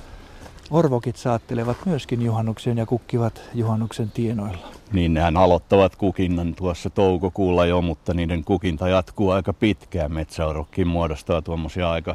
Orvokit 0.71 1.17
saattelevat 1.17 1.77
myöskin 1.87 2.23
juhannuksen 2.23 2.79
ja 2.79 2.87
kukkivat 2.87 3.43
juhannuksen 3.55 4.11
tienoilla. 4.11 4.69
Niin 4.93 5.15
nehän 5.15 5.37
aloittavat 5.37 5.97
kukinnan 5.97 6.55
tuossa 6.55 6.91
toukokuulla 6.91 7.67
jo, 7.67 7.83
mutta 7.83 8.15
niiden 8.15 8.45
kukinta 8.45 8.89
jatkuu 8.89 9.31
aika 9.31 9.53
pitkään. 9.53 10.13
Metsäorokkin 10.13 10.87
muodostaa 10.89 11.43
tuommoisia 11.43 11.91
aika 11.91 12.15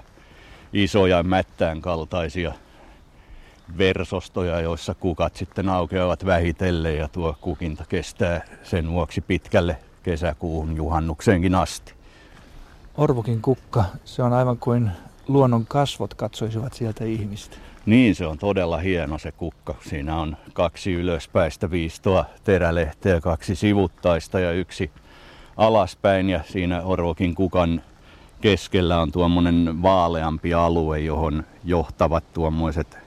isoja 0.73 1.23
mättään 1.23 1.81
kaltaisia 1.81 2.53
versostoja, 3.77 4.59
joissa 4.59 4.93
kukat 4.93 5.35
sitten 5.35 5.69
aukeavat 5.69 6.25
vähitellen 6.25 6.97
ja 6.97 7.07
tuo 7.07 7.35
kukinta 7.41 7.85
kestää 7.89 8.45
sen 8.63 8.91
vuoksi 8.91 9.21
pitkälle 9.21 9.77
kesäkuun 10.03 10.75
juhannukseenkin 10.75 11.55
asti. 11.55 11.93
Orvokin 12.97 13.41
kukka, 13.41 13.85
se 14.05 14.23
on 14.23 14.33
aivan 14.33 14.57
kuin 14.57 14.91
luonnon 15.27 15.65
kasvot 15.65 16.13
katsoisivat 16.13 16.73
sieltä 16.73 17.05
ihmistä. 17.05 17.57
Niin, 17.85 18.15
se 18.15 18.27
on 18.27 18.37
todella 18.37 18.77
hieno 18.77 19.17
se 19.17 19.31
kukka. 19.31 19.75
Siinä 19.89 20.15
on 20.15 20.37
kaksi 20.53 20.93
ylöspäistä 20.93 21.71
viistoa 21.71 22.25
terälehteä, 22.43 23.21
kaksi 23.21 23.55
sivuttaista 23.55 24.39
ja 24.39 24.51
yksi 24.51 24.91
alaspäin. 25.57 26.29
Ja 26.29 26.39
siinä 26.47 26.81
Orvokin 26.81 27.35
kukan 27.35 27.81
keskellä 28.41 29.01
on 29.01 29.11
tuommoinen 29.11 29.81
vaaleampi 29.81 30.53
alue, 30.53 30.99
johon 30.99 31.43
johtavat 31.63 32.33
tuommoiset 32.33 33.02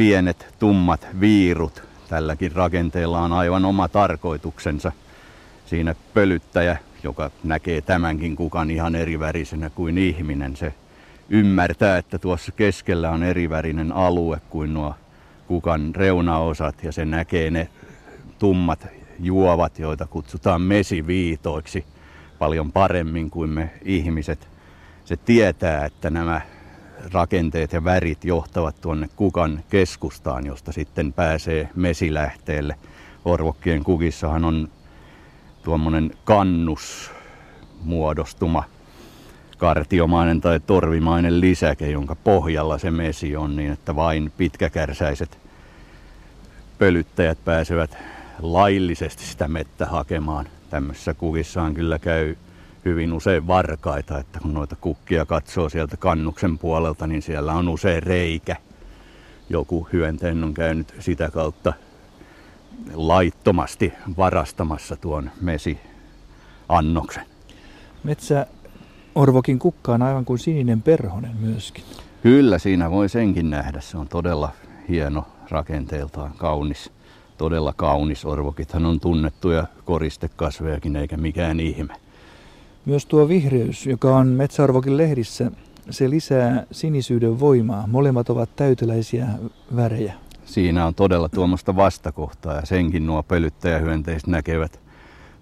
pienet 0.00 0.54
tummat 0.58 1.06
viirut. 1.20 1.82
Tälläkin 2.08 2.52
rakenteella 2.52 3.20
on 3.20 3.32
aivan 3.32 3.64
oma 3.64 3.88
tarkoituksensa. 3.88 4.92
Siinä 5.66 5.94
pölyttäjä, 6.14 6.76
joka 7.02 7.30
näkee 7.44 7.80
tämänkin 7.80 8.36
kukan 8.36 8.70
ihan 8.70 8.94
eri 8.94 9.20
värisenä 9.20 9.70
kuin 9.70 9.98
ihminen, 9.98 10.56
se 10.56 10.74
ymmärtää, 11.28 11.98
että 11.98 12.18
tuossa 12.18 12.52
keskellä 12.52 13.10
on 13.10 13.22
erivärinen 13.22 13.92
alue 13.92 14.40
kuin 14.50 14.74
nuo 14.74 14.94
kukan 15.46 15.94
reunaosat 15.94 16.74
ja 16.82 16.92
se 16.92 17.04
näkee 17.04 17.50
ne 17.50 17.68
tummat 18.38 18.86
juovat, 19.18 19.78
joita 19.78 20.06
kutsutaan 20.06 20.62
mesiviitoiksi 20.62 21.84
paljon 22.38 22.72
paremmin 22.72 23.30
kuin 23.30 23.50
me 23.50 23.70
ihmiset. 23.84 24.48
Se 25.04 25.16
tietää, 25.16 25.84
että 25.84 26.10
nämä 26.10 26.40
rakenteet 27.12 27.72
ja 27.72 27.84
värit 27.84 28.24
johtavat 28.24 28.80
tuonne 28.80 29.08
kukan 29.16 29.64
keskustaan, 29.70 30.46
josta 30.46 30.72
sitten 30.72 31.12
pääsee 31.12 31.68
mesilähteelle. 31.74 32.76
Orvokkien 33.24 33.84
kukissahan 33.84 34.44
on 34.44 34.68
tuommoinen 35.62 36.10
kannus 36.24 37.10
muodostuma, 37.82 38.64
kartiomainen 39.58 40.40
tai 40.40 40.60
torvimainen 40.60 41.40
lisäke, 41.40 41.90
jonka 41.90 42.16
pohjalla 42.16 42.78
se 42.78 42.90
mesi 42.90 43.36
on 43.36 43.56
niin, 43.56 43.72
että 43.72 43.96
vain 43.96 44.32
pitkäkärsäiset 44.36 45.38
pölyttäjät 46.78 47.38
pääsevät 47.44 47.96
laillisesti 48.42 49.24
sitä 49.24 49.48
mettä 49.48 49.86
hakemaan. 49.86 50.46
Tämmöisessä 50.70 51.14
kukissaan 51.14 51.74
kyllä 51.74 51.98
käy 51.98 52.36
hyvin 52.84 53.12
usein 53.12 53.46
varkaita, 53.46 54.18
että 54.18 54.40
kun 54.40 54.54
noita 54.54 54.76
kukkia 54.76 55.26
katsoo 55.26 55.68
sieltä 55.68 55.96
kannuksen 55.96 56.58
puolelta, 56.58 57.06
niin 57.06 57.22
siellä 57.22 57.52
on 57.52 57.68
usein 57.68 58.02
reikä. 58.02 58.56
Joku 59.50 59.88
hyönteinen 59.92 60.44
on 60.44 60.54
käynyt 60.54 60.94
sitä 60.98 61.30
kautta 61.30 61.72
laittomasti 62.94 63.92
varastamassa 64.16 64.96
tuon 64.96 65.30
mesiannoksen. 65.40 67.24
Metsä 68.04 68.46
Orvokin 69.14 69.58
kukka 69.58 69.92
on 69.94 70.02
aivan 70.02 70.24
kuin 70.24 70.38
sininen 70.38 70.82
perhonen 70.82 71.36
myöskin. 71.36 71.84
Kyllä, 72.22 72.58
siinä 72.58 72.90
voi 72.90 73.08
senkin 73.08 73.50
nähdä. 73.50 73.80
Se 73.80 73.98
on 73.98 74.08
todella 74.08 74.50
hieno 74.88 75.26
rakenteeltaan, 75.50 76.32
kaunis, 76.36 76.92
todella 77.38 77.72
kaunis. 77.76 78.24
Orvokithan 78.24 78.86
on 78.86 79.00
tunnettuja 79.00 79.66
koristekasvejakin, 79.84 80.96
eikä 80.96 81.16
mikään 81.16 81.60
ihme. 81.60 81.94
Myös 82.84 83.06
tuo 83.06 83.28
vihreys, 83.28 83.86
joka 83.86 84.16
on 84.16 84.28
metsäarvokin 84.28 84.96
lehdissä, 84.96 85.50
se 85.90 86.10
lisää 86.10 86.66
sinisyyden 86.72 87.40
voimaa. 87.40 87.86
Molemmat 87.86 88.30
ovat 88.30 88.56
täyteläisiä 88.56 89.26
värejä. 89.76 90.14
Siinä 90.44 90.86
on 90.86 90.94
todella 90.94 91.28
tuommoista 91.28 91.76
vastakohtaa 91.76 92.54
ja 92.54 92.66
senkin 92.66 93.06
nuo 93.06 93.22
pölyttäjähyönteiset 93.22 94.26
näkevät 94.26 94.80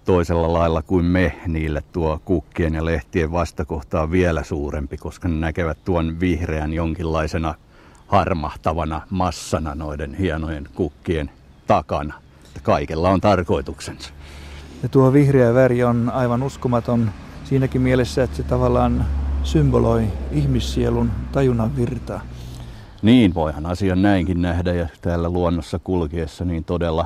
toisella 0.05 0.53
lailla 0.53 0.81
kuin 0.81 1.05
me. 1.05 1.35
Niille 1.47 1.83
tuo 1.91 2.21
kukkien 2.25 2.73
ja 2.73 2.85
lehtien 2.85 3.31
vastakohta 3.31 4.01
on 4.01 4.11
vielä 4.11 4.43
suurempi, 4.43 4.97
koska 4.97 5.27
ne 5.27 5.35
näkevät 5.35 5.77
tuon 5.85 6.19
vihreän 6.19 6.73
jonkinlaisena 6.73 7.55
harmahtavana 8.07 9.01
massana 9.09 9.75
noiden 9.75 10.13
hienojen 10.13 10.67
kukkien 10.75 11.31
takana. 11.67 12.13
Kaikella 12.63 13.09
on 13.09 13.21
tarkoituksensa. 13.21 14.13
Ja 14.83 14.89
tuo 14.89 15.13
vihreä 15.13 15.53
väri 15.53 15.83
on 15.83 16.11
aivan 16.13 16.43
uskomaton 16.43 17.11
siinäkin 17.49 17.81
mielessä, 17.81 18.23
että 18.23 18.37
se 18.37 18.43
tavallaan 18.43 19.05
symboloi 19.43 20.07
ihmissielun 20.31 21.11
tajunnan 21.31 21.75
virtaa. 21.75 22.21
Niin, 23.01 23.33
voihan 23.33 23.65
asian 23.65 24.01
näinkin 24.01 24.41
nähdä 24.41 24.73
ja 24.73 24.87
täällä 25.01 25.29
luonnossa 25.29 25.79
kulkiessa 25.79 26.45
niin 26.45 26.63
todella 26.63 27.05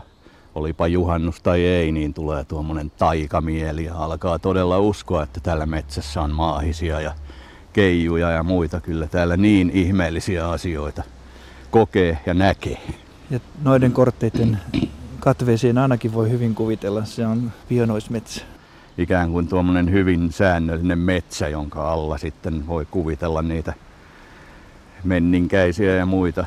olipa 0.56 0.88
juhannus 0.88 1.42
tai 1.42 1.62
ei, 1.62 1.92
niin 1.92 2.14
tulee 2.14 2.44
tuommoinen 2.44 2.92
taikamieli 2.98 3.86
ja 3.86 3.96
alkaa 3.96 4.40
todella 4.40 4.80
uskoa, 4.80 5.24
että 5.24 5.40
täällä 5.40 5.66
metsässä 5.66 6.22
on 6.22 6.32
maahisia 6.32 7.02
ja 7.02 7.14
keijuja 7.74 8.32
ja 8.32 8.44
muita. 8.44 8.82
Kyllä 8.82 9.08
täällä 9.08 9.38
niin 9.38 9.70
ihmeellisiä 9.70 10.50
asioita 10.50 11.04
kokee 11.72 12.18
ja 12.26 12.34
näkee. 12.34 12.82
Ja 13.30 13.40
noiden 13.62 13.92
kortteiden 13.92 14.60
katveeseen 15.20 15.78
ainakin 15.78 16.14
voi 16.14 16.30
hyvin 16.30 16.56
kuvitella, 16.56 17.06
se 17.06 17.28
on 17.28 17.52
pienoismetsä 17.70 18.53
ikään 18.98 19.32
kuin 19.32 19.48
tuommoinen 19.48 19.92
hyvin 19.92 20.32
säännöllinen 20.32 21.00
metsä, 21.00 21.48
jonka 21.48 21.92
alla 21.92 22.18
sitten 22.18 22.68
voi 22.68 22.86
kuvitella 22.92 23.42
niitä 23.42 23.74
menninkäisiä 25.04 25.96
ja 25.96 26.06
muita 26.06 26.46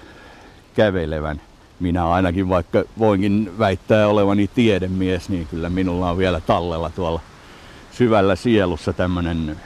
kävelevän. 0.74 1.40
Minä 1.80 2.10
ainakin, 2.10 2.48
vaikka 2.48 2.84
voinkin 2.98 3.52
väittää 3.58 4.08
olevani 4.08 4.50
tiedemies, 4.54 5.28
niin 5.28 5.46
kyllä 5.46 5.70
minulla 5.70 6.10
on 6.10 6.18
vielä 6.18 6.40
tallella 6.40 6.90
tuolla 6.90 7.20
syvällä 7.92 8.36
sielussa 8.36 8.92
tämmöinen 8.92 9.56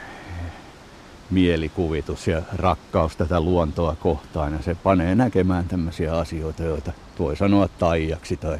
mielikuvitus 1.29 2.27
ja 2.27 2.41
rakkaus 2.55 3.15
tätä 3.15 3.39
luontoa 3.39 3.95
kohtaan. 3.99 4.53
Ja 4.53 4.59
se 4.61 4.75
panee 4.75 5.15
näkemään 5.15 5.67
tämmöisiä 5.67 6.17
asioita, 6.17 6.63
joita 6.63 6.91
voi 7.19 7.37
sanoa 7.37 7.67
taijaksi 7.67 8.37
tai 8.37 8.59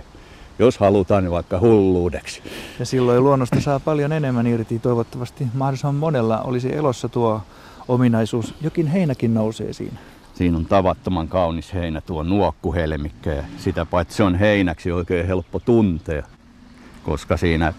jos 0.62 0.78
halutaan, 0.78 1.24
niin 1.24 1.32
vaikka 1.32 1.60
hulluudeksi. 1.60 2.42
Ja 2.80 2.86
silloin 2.86 3.24
luonnosta 3.24 3.62
saa 3.62 3.80
paljon 3.80 4.12
enemmän 4.12 4.48
irti. 4.48 4.80
Toivottavasti 4.80 5.48
mahdollisimman 5.54 5.96
monella 5.96 6.42
olisi 6.42 6.76
elossa 6.76 7.10
tuo 7.10 7.42
ominaisuus. 7.88 8.54
Jokin 8.62 8.88
heinäkin 8.88 9.34
nousee 9.34 9.74
siinä. 9.74 9.98
Siinä 10.34 10.58
on 10.58 10.66
tavattoman 10.66 11.28
kaunis 11.28 11.74
heinä, 11.74 12.02
tuo 12.02 12.24
nuokkuhelmikkä. 12.24 13.34
Ja 13.34 13.44
sitä 13.58 13.86
paitsi 13.86 14.18
se 14.18 14.24
on 14.24 14.36
heinäksi 14.36 14.92
oikein 14.92 15.28
helppo 15.28 15.60
tuntea, 15.60 16.24
koska 17.04 17.38
siinä 17.38 17.74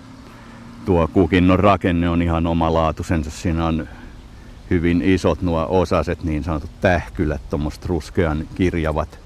tuo 0.85 1.09
kukinnon 1.09 1.59
rakenne 1.59 2.09
on 2.09 2.23
ihan 2.23 2.47
omalaatuisensa. 2.47 3.31
Siinä 3.31 3.66
on 3.66 3.88
hyvin 4.71 5.03
isot 5.03 5.42
nuo 5.42 5.66
osaset, 5.68 6.25
niin 6.25 6.45
sanotut 6.45 6.71
tähkylät, 6.81 7.40
tuommoiset 7.51 7.87
ruskean 7.87 8.49
kirjavat 8.55 9.18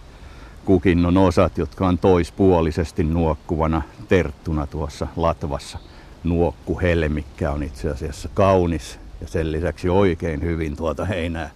kukinnon 0.67 1.17
osat, 1.17 1.59
jotka 1.59 1.87
on 1.87 1.99
toispuolisesti 1.99 3.05
nuokkuvana 3.05 3.83
terttuna 4.09 4.67
tuossa 4.67 5.07
latvassa. 5.17 5.79
Nuokkuhelmikkä 6.25 7.51
on 7.51 7.63
itse 7.63 7.91
asiassa 7.91 8.29
kaunis 8.35 8.99
ja 9.21 9.29
sen 9.29 9.53
lisäksi 9.53 9.89
oikein 9.89 10.43
hyvin 10.43 10.77
tuota 10.77 11.05
heinää 11.05 11.51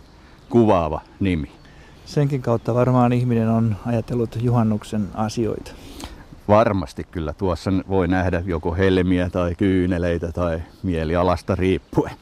kuvaava 0.51 1.01
nimi. 1.21 1.51
Senkin 2.05 2.43
kautta 2.43 2.75
varmaan 2.75 3.13
ihminen 3.13 3.49
on 3.49 3.77
ajatellut 3.87 4.39
juhannuksen 4.43 5.09
asioita. 5.15 5.73
Varmasti 6.49 7.05
kyllä. 7.05 7.33
Tuossa 7.33 7.71
voi 7.89 8.09
nähdä 8.09 8.43
joko 8.47 8.75
helmiä 8.75 9.31
tai 9.31 9.55
kyyneleitä 9.55 10.33
tai 10.33 10.63
mielialasta 10.83 11.55
riippuen. 11.55 12.13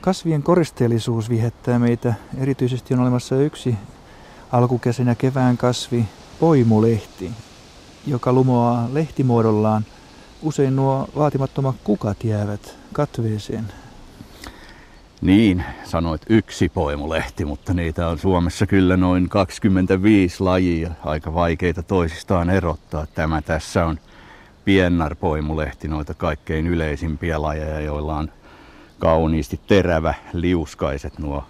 Kasvien 0.00 0.42
koristeellisuus 0.42 1.30
vihettää 1.30 1.78
meitä. 1.78 2.14
Erityisesti 2.38 2.94
on 2.94 3.00
olemassa 3.00 3.36
yksi 3.36 3.74
alkukesän 4.52 5.06
ja 5.06 5.14
kevään 5.14 5.56
kasvi 5.56 6.04
poimulehti, 6.40 7.30
joka 8.06 8.32
lumoaa 8.32 8.88
lehtimuodollaan. 8.92 9.84
Usein 10.42 10.76
nuo 10.76 11.08
vaatimattomat 11.16 11.76
kukat 11.84 12.24
jäävät 12.24 12.76
katveeseen. 12.92 13.64
Niin, 15.20 15.64
sanoit 15.84 16.22
yksi 16.28 16.68
poimulehti, 16.68 17.44
mutta 17.44 17.74
niitä 17.74 18.08
on 18.08 18.18
Suomessa 18.18 18.66
kyllä 18.66 18.96
noin 18.96 19.28
25 19.28 20.42
lajia, 20.42 20.90
aika 21.04 21.34
vaikeita 21.34 21.82
toisistaan 21.82 22.50
erottaa. 22.50 23.06
Tämä 23.14 23.42
tässä 23.42 23.86
on 23.86 23.98
piennarpoimulehti, 24.64 25.88
noita 25.88 26.14
kaikkein 26.14 26.66
yleisimpiä 26.66 27.42
lajeja, 27.42 27.80
joilla 27.80 28.16
on 28.16 28.32
kauniisti 28.98 29.60
terävä, 29.66 30.14
liuskaiset 30.32 31.18
nuo 31.18 31.44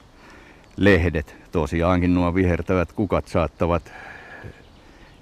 lehdet. 0.76 1.36
Tosiaankin 1.52 2.14
nuo 2.14 2.34
vihertävät 2.34 2.92
kukat 2.92 3.28
saattavat 3.28 3.92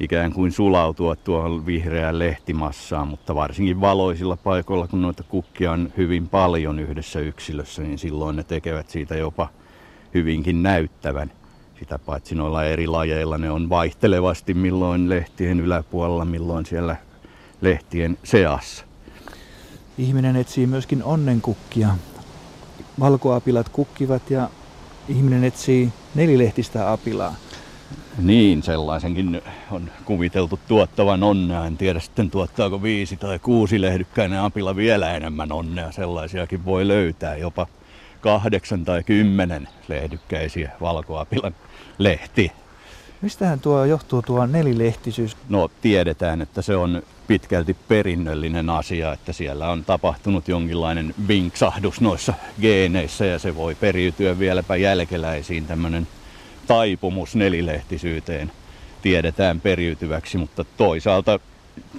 ikään 0.01 0.33
kuin 0.33 0.53
sulautua 0.53 1.17
tuohon 1.17 1.67
vihreään 1.67 2.19
lehtimassaan, 2.19 3.09
mutta 3.09 3.35
varsinkin 3.35 3.81
valoisilla 3.81 4.37
paikoilla, 4.37 4.88
kun 4.88 5.03
noita 5.03 5.23
kukkia 5.23 5.73
on 5.73 5.93
hyvin 5.97 6.29
paljon 6.29 6.79
yhdessä 6.79 7.21
yksilössä, 7.21 7.83
niin 7.83 7.99
silloin 7.99 8.37
ne 8.37 8.43
tekevät 8.43 8.90
siitä 8.90 9.17
jopa 9.17 9.49
hyvinkin 10.14 10.62
näyttävän. 10.62 11.31
Sitä 11.79 11.99
paitsi 11.99 12.35
noilla 12.35 12.64
eri 12.64 12.87
lajeilla 12.87 13.38
ne 13.38 13.51
on 13.51 13.69
vaihtelevasti 13.69 14.55
milloin 14.55 15.09
lehtien 15.09 15.61
yläpuolella, 15.61 16.25
milloin 16.25 16.67
siellä 16.67 16.97
lehtien 17.61 18.19
seassa. 18.25 18.85
Ihminen 19.99 20.37
etsii 20.37 20.67
myöskin 20.67 21.05
onnenkukkia. 21.05 21.88
Valkoapilat 23.01 23.69
kukkivat 23.69 24.31
ja 24.31 24.49
ihminen 25.09 25.45
etsii 25.45 25.93
nelilehtistä 26.14 26.93
apilaa. 26.93 27.35
Niin, 28.19 28.62
sellaisenkin 28.62 29.43
on 29.71 29.90
kuviteltu 30.05 30.59
tuottavan 30.69 31.23
onnea. 31.23 31.67
En 31.67 31.77
tiedä 31.77 32.01
sitten 32.01 32.31
tuottaako 32.31 32.83
viisi 32.83 33.17
tai 33.17 33.38
kuusi 33.38 33.81
lehdykkäinen 33.81 34.40
apila 34.40 34.77
vielä 34.77 35.12
enemmän 35.14 35.53
onnea. 35.53 35.93
Sellaisiakin 35.93 36.64
voi 36.64 36.88
löytää 36.88 37.37
jopa 37.37 37.67
kahdeksan 38.21 38.85
tai 38.85 39.03
kymmenen 39.03 39.69
lehdykkäisiä 39.88 40.71
valkoapilan 40.81 41.55
lehtiä. 41.99 42.53
Mistähän 43.21 43.61
tuo 43.61 43.85
johtuu 43.85 44.23
tuo 44.23 44.47
nelilehtisyys? 44.47 45.37
No 45.49 45.71
tiedetään, 45.81 46.43
että 46.43 46.62
se 46.62 46.77
on 46.77 47.03
pitkälti 47.26 47.76
perinnöllinen 47.88 48.70
asia, 48.70 49.12
että 49.12 49.32
siellä 49.32 49.70
on 49.70 49.84
tapahtunut 49.84 50.48
jonkinlainen 50.48 51.14
vinksahdus 51.28 52.00
noissa 52.00 52.34
geeneissä 52.60 53.26
ja 53.26 53.38
se 53.38 53.56
voi 53.56 53.74
periytyä 53.74 54.38
vieläpä 54.38 54.76
jälkeläisiin 54.76 55.66
tämmöinen 55.66 56.06
taipumus 56.66 57.37
nelilehtisyyteen 57.37 58.52
tiedetään 59.02 59.60
periytyväksi, 59.60 60.38
mutta 60.38 60.64
toisaalta 60.76 61.40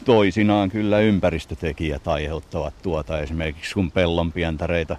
toisinaan 0.06 0.70
kyllä 0.70 1.00
ympäristötekijät 1.00 2.08
aiheuttavat 2.08 2.74
tuota. 2.82 3.20
Esimerkiksi 3.20 3.74
kun 3.74 3.92
pellonpientareita 3.92 4.98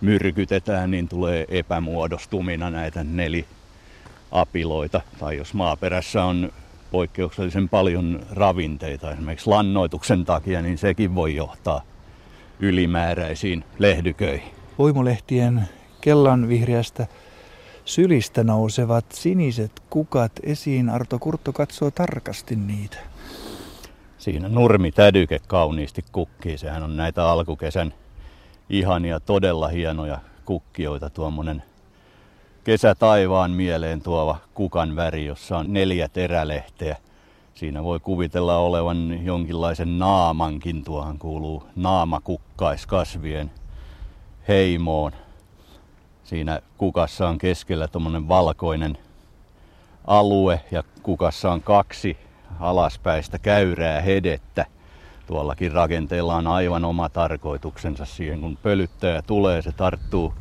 myrkytetään, 0.00 0.90
niin 0.90 1.08
tulee 1.08 1.44
epämuodostumina 1.48 2.70
näitä 2.70 3.04
neliapiloita. 3.04 5.00
Tai 5.18 5.36
jos 5.36 5.54
maaperässä 5.54 6.24
on 6.24 6.52
poikkeuksellisen 6.96 7.68
paljon 7.68 8.20
ravinteita 8.30 9.12
esimerkiksi 9.12 9.50
lannoituksen 9.50 10.24
takia, 10.24 10.62
niin 10.62 10.78
sekin 10.78 11.14
voi 11.14 11.34
johtaa 11.34 11.82
ylimääräisiin 12.60 13.64
lehdyköihin. 13.78 14.52
Voimulehtien 14.78 15.68
kellan 16.00 16.48
vihreästä 16.48 17.06
sylistä 17.84 18.44
nousevat 18.44 19.04
siniset 19.12 19.72
kukat 19.90 20.32
esiin. 20.42 20.88
Arto 20.88 21.18
Kurtto 21.18 21.52
katsoo 21.52 21.90
tarkasti 21.90 22.56
niitä. 22.56 22.96
Siinä 24.18 24.48
nurmi 24.48 24.92
tädyke 24.92 25.40
kauniisti 25.46 26.04
kukkii. 26.12 26.58
Sehän 26.58 26.82
on 26.82 26.96
näitä 26.96 27.28
alkukesän 27.28 27.94
ihania, 28.70 29.20
todella 29.20 29.68
hienoja 29.68 30.18
kukkioita. 30.44 31.10
Tuommoinen 31.10 31.62
kesä 32.66 32.94
taivaan 32.94 33.50
mieleen 33.50 34.00
tuova 34.00 34.36
kukan 34.54 34.96
väri, 34.96 35.26
jossa 35.26 35.58
on 35.58 35.72
neljä 35.72 36.08
terälehteä. 36.08 36.96
Siinä 37.54 37.84
voi 37.84 38.00
kuvitella 38.00 38.58
olevan 38.58 39.24
jonkinlaisen 39.24 39.98
naamankin. 39.98 40.84
Tuohan 40.84 41.18
kuuluu 41.18 41.62
naamakukkaiskasvien 41.76 43.50
heimoon. 44.48 45.12
Siinä 46.24 46.60
kukassa 46.78 47.28
on 47.28 47.38
keskellä 47.38 47.88
tuommoinen 47.88 48.28
valkoinen 48.28 48.98
alue 50.06 50.60
ja 50.70 50.82
kukassa 51.02 51.52
on 51.52 51.62
kaksi 51.62 52.16
alaspäistä 52.60 53.38
käyrää 53.38 54.00
hedettä. 54.00 54.66
Tuollakin 55.26 55.72
rakenteella 55.72 56.36
on 56.36 56.46
aivan 56.46 56.84
oma 56.84 57.08
tarkoituksensa 57.08 58.04
siihen, 58.04 58.40
kun 58.40 58.58
pölyttäjä 58.62 59.22
tulee, 59.22 59.62
se 59.62 59.72
tarttuu 59.72 60.34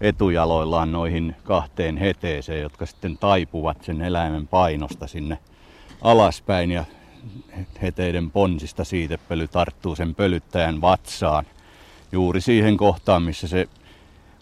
etujaloillaan 0.00 0.92
noihin 0.92 1.36
kahteen 1.44 1.96
heteeseen, 1.96 2.62
jotka 2.62 2.86
sitten 2.86 3.18
taipuvat 3.18 3.84
sen 3.84 4.02
eläimen 4.02 4.46
painosta 4.46 5.06
sinne 5.06 5.38
alaspäin 6.02 6.70
ja 6.70 6.84
heteiden 7.82 8.30
ponsista 8.30 8.84
siitepöly 8.84 9.48
tarttuu 9.48 9.96
sen 9.96 10.14
pölyttäjän 10.14 10.80
vatsaan 10.80 11.44
juuri 12.12 12.40
siihen 12.40 12.76
kohtaan, 12.76 13.22
missä 13.22 13.48
se 13.48 13.68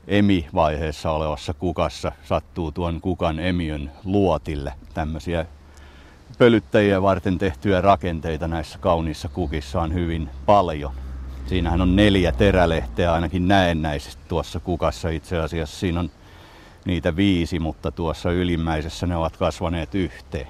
emi-vaiheessa 0.07 1.11
olevassa 1.11 1.55
kukassa 1.55 2.12
sattuu 2.25 2.73
tuon 2.73 3.01
kukan 3.01 3.38
emiön 3.38 3.90
luotille. 4.05 4.73
Tämmöisiä 4.95 5.47
pölyttäjiä 6.38 7.03
varten 7.03 7.38
tehtyjä 7.38 7.81
rakenteita 7.81 8.49
näissä 8.49 8.79
kauniissa 8.79 9.29
kukissa 9.29 9.83
on 9.83 9.95
hyvin 9.95 10.29
paljon. 10.47 11.06
Siinähän 11.47 11.81
on 11.81 11.97
neljä 11.97 12.33
terälehteä 12.33 13.13
ainakin 13.13 13.49
näennäisesti 13.49 14.23
tuossa 14.29 14.61
kukassa. 14.61 15.09
Itse 15.09 15.39
asiassa 15.39 15.81
siinä 15.81 16.01
on 16.01 16.11
niitä 16.85 17.17
viisi, 17.17 17.59
mutta 17.59 17.91
tuossa 17.91 18.31
ylimmäisessä 18.31 19.07
ne 19.07 19.17
ovat 19.17 19.37
kasvaneet 19.37 19.95
yhteen. 19.95 20.47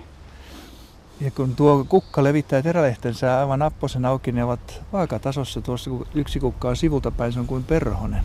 Ja 1.20 1.30
kun 1.30 1.56
tuo 1.56 1.84
kukka 1.88 2.24
levittää 2.24 2.62
terälehtensä 2.62 3.38
aivan 3.38 3.62
apposen 3.62 4.04
auki, 4.04 4.32
ne 4.32 4.44
ovat 4.44 4.82
vaakatasossa. 4.92 5.60
Tuossa 5.60 5.90
kun 5.90 6.06
yksi 6.14 6.40
kukka 6.40 6.68
on 6.68 6.76
sivulta 6.76 7.10
päin, 7.10 7.32
se 7.32 7.40
on 7.40 7.46
kuin 7.46 7.64
perhonen. 7.64 8.24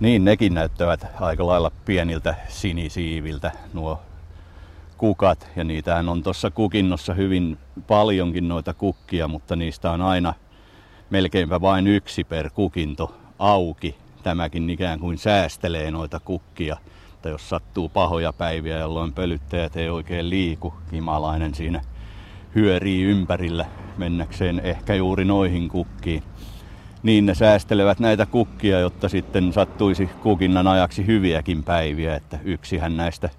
Niin, 0.00 0.24
nekin 0.24 0.54
näyttävät 0.54 1.06
aika 1.20 1.46
lailla 1.46 1.72
pieniltä 1.84 2.34
sinisiiviltä 2.48 3.52
nuo 3.72 4.00
kukat. 4.98 5.48
Ja 5.56 5.64
niitähän 5.64 6.08
on 6.08 6.22
tuossa 6.22 6.50
kukinnossa 6.50 7.14
hyvin 7.14 7.58
paljonkin 7.86 8.48
noita 8.48 8.74
kukkia, 8.74 9.28
mutta 9.28 9.56
niistä 9.56 9.90
on 9.90 10.02
aina 10.02 10.34
melkeinpä 11.10 11.60
vain 11.60 11.86
yksi 11.86 12.24
per 12.24 12.50
kukinto 12.50 13.16
auki. 13.38 13.96
Tämäkin 14.22 14.70
ikään 14.70 15.00
kuin 15.00 15.18
säästelee 15.18 15.90
noita 15.90 16.20
kukkia. 16.20 16.76
Että 17.14 17.28
jos 17.28 17.48
sattuu 17.48 17.88
pahoja 17.88 18.32
päiviä, 18.32 18.78
jolloin 18.78 19.12
pölyttäjät 19.12 19.76
ei 19.76 19.90
oikein 19.90 20.30
liiku, 20.30 20.74
kimalainen 20.90 21.54
siinä 21.54 21.80
hyörii 22.54 23.02
ympärillä 23.02 23.66
mennäkseen 23.96 24.60
ehkä 24.64 24.94
juuri 24.94 25.24
noihin 25.24 25.68
kukkiin. 25.68 26.22
Niin 27.02 27.26
ne 27.26 27.34
säästelevät 27.34 28.00
näitä 28.00 28.26
kukkia, 28.26 28.80
jotta 28.80 29.08
sitten 29.08 29.52
sattuisi 29.52 30.06
kukinnan 30.22 30.66
ajaksi 30.66 31.06
hyviäkin 31.06 31.62
päiviä, 31.64 32.16
että 32.16 32.38
yksihän 32.44 32.96
näistä 32.96 33.30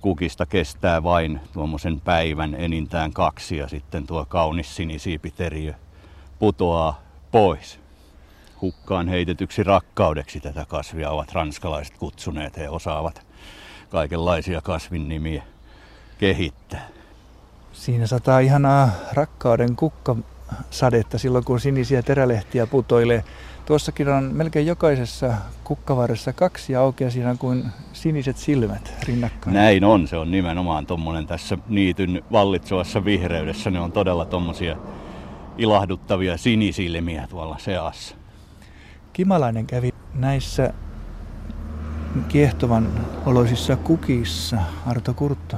kukista 0.00 0.46
kestää 0.46 1.02
vain 1.02 1.40
tuommoisen 1.52 2.00
päivän 2.00 2.54
enintään 2.54 3.12
kaksi 3.12 3.56
ja 3.56 3.68
sitten 3.68 4.06
tuo 4.06 4.26
kaunis 4.28 4.76
sinisiipiteriö 4.76 5.74
putoaa 6.40 7.02
pois. 7.32 7.80
Hukkaan 8.60 9.08
heitetyksi 9.08 9.62
rakkaudeksi 9.62 10.40
tätä 10.40 10.64
kasvia 10.68 11.10
ovat 11.10 11.32
ranskalaiset 11.32 11.98
kutsuneet. 11.98 12.56
He 12.56 12.68
osaavat 12.68 13.26
kaikenlaisia 13.88 14.60
kasvin 14.60 15.08
nimiä 15.08 15.42
kehittää. 16.18 16.88
Siinä 17.72 18.06
sataa 18.06 18.38
ihanaa 18.38 18.90
rakkauden 19.12 19.76
kukkasadetta 19.76 21.18
silloin, 21.18 21.44
kun 21.44 21.60
sinisiä 21.60 22.02
terälehtiä 22.02 22.66
putoilee. 22.66 23.24
Tuossakin 23.66 24.08
on 24.08 24.30
melkein 24.32 24.66
jokaisessa 24.66 25.34
kukkavarressa 25.64 26.32
kaksi 26.32 26.76
auki 26.76 27.10
siinä 27.10 27.36
kuin 27.38 27.64
siniset 27.92 28.36
silmät 28.36 28.92
rinnakkain. 29.06 29.54
Näin 29.54 29.84
on, 29.84 30.08
se 30.08 30.16
on 30.16 30.30
nimenomaan 30.30 30.86
tuommoinen 30.86 31.26
tässä 31.26 31.58
niityn 31.68 32.22
vallitsevassa 32.32 33.04
vihreydessä. 33.04 33.70
Ne 33.70 33.80
on 33.80 33.92
todella 33.92 34.24
tuommoisia 34.24 34.76
ilahduttavia 35.58 36.36
sinisilmiä 36.36 37.26
tuolla 37.30 37.58
seassa. 37.58 38.14
Kimalainen 39.12 39.66
kävi 39.66 39.90
näissä 40.14 40.72
kiehtovan 42.28 42.88
oloisissa 43.26 43.76
kukissa, 43.76 44.56
Arto 44.86 45.14
Kurtto. 45.14 45.56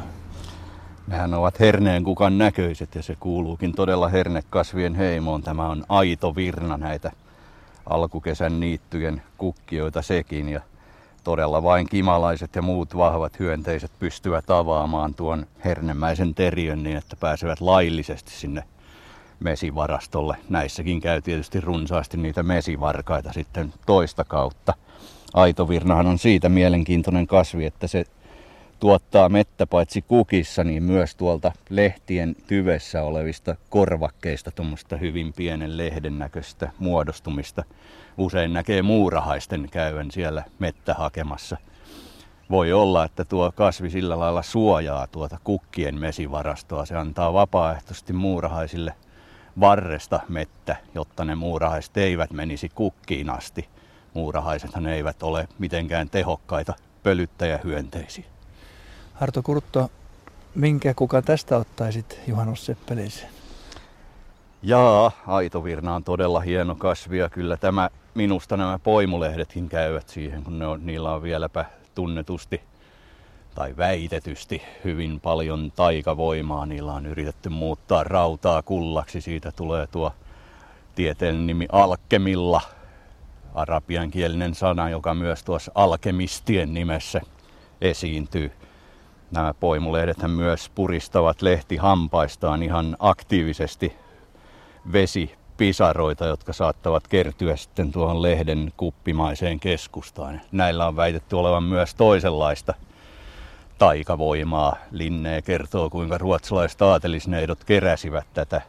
Nehän 1.07 1.35
ovat 1.35 1.61
herneen 1.61 2.05
kukan 2.05 2.39
näköiset 2.39 2.95
ja 2.95 3.03
se 3.03 3.17
kuuluukin 3.21 3.73
todella 3.73 4.09
hernekasvien 4.09 4.95
heimoon. 4.95 5.43
Tämä 5.43 5.69
on 5.69 5.85
aito 5.89 6.37
virna 6.37 6.77
näitä 6.77 7.13
alkukesän 7.87 8.61
niittyjen 8.61 9.23
kukkioita 9.39 10.03
sekin 10.03 10.49
ja 10.49 10.61
todella 11.25 11.63
vain 11.63 11.89
kimalaiset 11.89 12.55
ja 12.57 12.63
muut 12.63 12.97
vahvat 12.97 13.39
hyönteiset 13.39 13.91
pystyvät 13.99 14.51
avaamaan 14.51 15.15
tuon 15.15 15.47
hernemäisen 15.65 16.35
teriön 16.35 16.83
niin, 16.83 16.97
että 16.97 17.17
pääsevät 17.17 17.61
laillisesti 17.61 18.31
sinne 18.31 18.65
mesivarastolle. 19.43 20.37
Näissäkin 20.49 21.01
käy 21.01 21.23
tietysti 21.23 21.61
runsaasti 21.61 22.17
niitä 22.17 22.43
mesivarkaita 22.43 23.33
sitten 23.33 23.73
toista 23.87 24.25
kautta. 24.25 24.75
Aitovirnahan 25.35 26.07
on 26.07 26.19
siitä 26.19 26.49
mielenkiintoinen 26.49 27.27
kasvi, 27.27 27.67
että 27.67 27.87
se 27.87 28.05
tuottaa 28.81 29.29
mettä 29.29 29.67
paitsi 29.67 30.03
kukissa, 30.03 30.65
niin 30.65 30.83
myös 30.83 31.17
tuolta 31.17 31.53
lehtien 31.71 32.37
tyvessä 32.47 33.03
olevista 33.03 33.57
korvakkeista 33.71 34.51
tuommoista 34.51 34.97
hyvin 34.97 35.33
pienen 35.33 35.77
lehden 35.77 36.19
näköistä 36.19 36.71
muodostumista. 36.79 37.65
Usein 38.19 38.53
näkee 38.53 38.83
muurahaisten 38.83 39.69
käyvän 39.71 40.11
siellä 40.11 40.45
mettä 40.59 40.95
hakemassa. 40.95 41.57
Voi 42.51 42.73
olla, 42.73 43.05
että 43.05 43.25
tuo 43.25 43.53
kasvi 43.53 43.91
sillä 43.91 44.19
lailla 44.19 44.43
suojaa 44.43 45.07
tuota 45.07 45.39
kukkien 45.45 46.01
mesivarastoa. 46.01 46.87
Se 46.87 46.97
antaa 46.97 47.33
vapaaehtoisesti 47.33 48.13
muurahaisille 48.13 48.95
varresta 49.61 50.21
mettä, 50.29 50.77
jotta 50.95 51.25
ne 51.25 51.35
muurahaiset 51.35 51.97
eivät 51.97 52.31
menisi 52.31 52.69
kukkiin 52.69 53.31
asti. 53.31 53.69
Muurahaisethan 54.15 54.87
eivät 54.87 55.23
ole 55.23 55.49
mitenkään 55.59 56.11
tehokkaita 56.11 56.75
pölyttäjähyönteisiä. 57.03 58.25
Arto 59.21 59.43
Kurtto, 59.43 59.91
minkä 60.55 60.95
kuka 60.95 61.23
tästä 61.23 61.57
ottaisit 61.57 62.21
Juhannus 62.27 62.67
Seppeleeseen? 62.67 63.31
Jaa, 64.63 65.11
aitovirna 65.27 65.95
on 65.95 66.05
todella 66.05 66.41
hieno 66.41 66.75
kasvi 66.75 67.19
ja 67.19 67.31
kyllä 67.31 67.57
tämä, 67.57 67.91
minusta 68.15 68.57
nämä 68.57 68.79
poimulehdetkin 68.79 69.69
käyvät 69.69 70.09
siihen, 70.09 70.45
kun 70.45 70.59
ne 70.59 70.67
on, 70.67 70.87
niillä 70.87 71.13
on 71.13 71.23
vieläpä 71.23 71.65
tunnetusti 71.95 72.61
tai 73.55 73.77
väitetysti 73.77 74.63
hyvin 74.85 75.21
paljon 75.21 75.73
taikavoimaa. 75.77 76.67
Niillä 76.67 76.93
on 76.93 77.07
yritetty 77.07 77.49
muuttaa 77.49 78.05
rautaa 78.05 78.63
kullaksi. 78.63 79.21
Siitä 79.21 79.53
tulee 79.53 79.87
tuo 79.87 80.13
tieteellinen 80.95 81.47
nimi 81.47 81.67
alkemilla, 81.73 82.61
arabiankielinen 83.55 84.55
sana, 84.55 84.91
joka 84.91 85.15
myös 85.15 85.43
tuossa 85.45 85.73
alkemistien 85.75 86.75
nimessä 86.75 87.21
esiintyy. 87.81 88.53
Nämä 89.31 89.55
poimulehdet 89.55 90.17
myös 90.27 90.71
puristavat 90.75 91.43
lehtihampaistaan 91.43 92.63
ihan 92.63 92.97
aktiivisesti 92.99 93.97
vesipisaroita, 94.93 96.27
jotka 96.27 96.53
saattavat 96.53 97.09
kertyä 97.09 97.57
sitten 97.57 97.93
tuohon 97.93 98.23
lehden 98.23 98.73
kuppimaiseen 98.77 99.61
keskustaan. 99.61 100.41
Näillä 100.53 100.87
on 100.87 100.97
väitetty 100.97 101.37
olevan 101.37 101.63
myös 101.63 101.95
toisenlaista 101.95 102.75
taikavoimaa. 103.83 104.77
Linne 104.91 105.43
kertoo, 105.43 105.91
kuinka 105.91 106.19
ruotsalaiset 106.19 106.83
aatelisneidot 106.83 107.65
keräsivät 107.65 108.27
tätä 108.35 108.63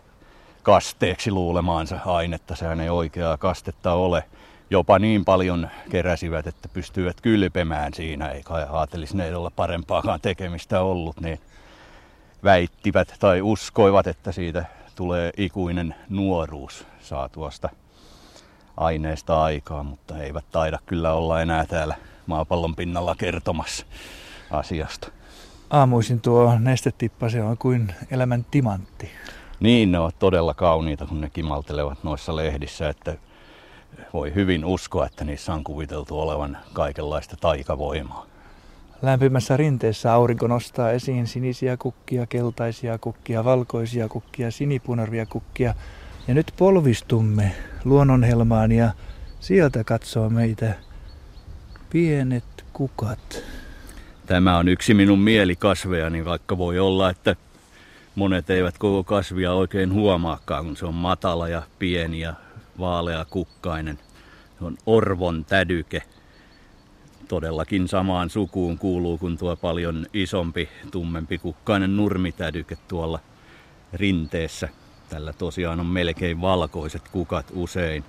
kasteeksi 0.64 1.32
luulemaansa 1.32 2.00
ainetta. 2.06 2.56
Sehän 2.56 2.82
ei 2.82 2.90
oikeaa 2.90 3.38
kastetta 3.38 3.94
ole. 3.94 4.24
jopa 4.70 5.00
niin 5.00 5.26
paljon 5.26 5.70
keräsivät, 5.90 6.48
että 6.48 6.70
pystyivät 6.70 7.22
kylpemään 7.22 7.94
siinä, 7.94 8.30
ei 8.30 8.44
olla 9.34 9.52
parempaakaan 9.56 10.22
tekemistä 10.22 10.82
ollut, 10.82 11.20
niin 11.20 11.40
väittivät 12.44 13.16
tai 13.20 13.42
uskoivat, 13.42 14.08
että 14.08 14.32
siitä 14.32 14.66
tulee 14.96 15.32
ikuinen 15.38 15.96
nuoruus 16.10 16.86
saatuasta 17.02 17.70
aineesta 18.78 19.44
aikaa, 19.44 19.84
mutta 19.84 20.18
eivät 20.18 20.46
taida 20.52 20.80
kyllä 20.86 21.14
olla 21.14 21.42
enää 21.42 21.66
täällä 21.66 21.96
maapallon 22.28 22.76
pinnalla 22.76 23.16
kertomassa 23.16 23.86
asiasta. 24.54 25.08
Aamuisin 25.70 26.22
tuo 26.22 26.60
nestetippa, 26.60 27.30
se 27.30 27.44
on 27.44 27.58
kuin 27.58 27.94
elämän 28.12 28.46
timantti. 28.52 29.12
Niin, 29.60 29.92
ne 29.92 30.00
ovat 30.00 30.20
todella 30.20 30.54
kauniita, 30.54 31.06
kun 31.06 31.22
ne 31.22 31.30
kimaltelevat 31.30 32.04
noissa 32.04 32.36
lehdissä, 32.36 32.90
että 32.90 33.16
voi 34.14 34.36
hyvin 34.36 34.66
uskoa, 34.66 35.06
että 35.06 35.24
niissä 35.26 35.54
on 35.54 35.64
kuviteltu 35.64 36.20
olevan 36.20 36.58
kaikenlaista 36.74 37.38
taikavoimaa. 37.42 38.26
Lämpimässä 39.02 39.58
rinteessä 39.58 40.14
aurinko 40.14 40.48
nostaa 40.48 40.92
esiin 40.92 41.28
sinisiä 41.28 41.78
kukkia, 41.78 42.26
keltaisia 42.26 42.98
kukkia, 42.98 43.44
valkoisia 43.44 44.10
kukkia, 44.10 44.52
sinipunarvia 44.52 45.26
kukkia. 45.26 45.74
Ja 46.28 46.34
nyt 46.34 46.54
polvistumme 46.58 47.56
luonnonhelmaan 47.86 48.72
ja 48.72 48.92
sieltä 49.40 49.84
katsoo 49.84 50.30
meitä 50.30 50.74
pienet 51.90 52.66
kukat. 52.74 53.44
Tämä 54.26 54.58
on 54.58 54.68
yksi 54.68 54.94
minun 54.94 55.20
mielikasvejani, 55.20 56.26
vaikka 56.26 56.58
voi 56.58 56.80
olla, 56.80 57.10
että 57.10 57.36
monet 58.16 58.50
eivät 58.50 58.78
koko 58.78 59.04
kasvia 59.04 59.54
oikein 59.54 59.94
huomaakaan, 59.94 60.66
kun 60.66 60.78
se 60.78 60.86
on 60.86 60.94
matala 60.94 61.48
ja 61.48 61.62
pieni 61.80 62.20
ja 62.20 62.34
vaalea 62.80 63.26
kukkainen. 63.26 64.00
Se 64.60 64.66
on 64.66 64.78
orvon 64.86 65.46
tädyke. 65.46 66.04
Todellakin 67.28 67.88
samaan 67.88 68.30
sukuun 68.30 68.78
kuuluu 68.78 69.18
kuin 69.18 69.38
tuo 69.38 69.56
paljon 69.56 70.06
isompi, 70.14 70.70
tummempi 70.92 71.38
kukkainen 71.38 71.98
nurmitädyke 71.98 72.78
tuolla 72.88 73.20
rinteessä. 73.94 74.70
Tällä 75.10 75.34
tosiaan 75.34 75.80
on 75.80 75.86
melkein 75.86 76.42
valkoiset 76.42 77.10
kukat 77.10 77.46
usein. 77.54 78.04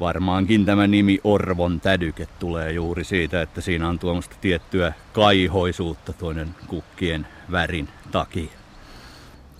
Varmaankin 0.00 0.64
tämä 0.64 0.86
nimi 0.86 1.18
Orvon 1.24 1.80
tädyke 1.80 2.28
tulee 2.38 2.72
juuri 2.72 3.04
siitä, 3.04 3.42
että 3.42 3.60
siinä 3.60 3.88
on 3.88 3.98
tuommoista 3.98 4.36
tiettyä 4.40 4.92
kaihoisuutta 5.12 6.12
toinen 6.12 6.48
kukkien 6.66 7.26
värin 7.50 7.88
takia. 8.12 8.50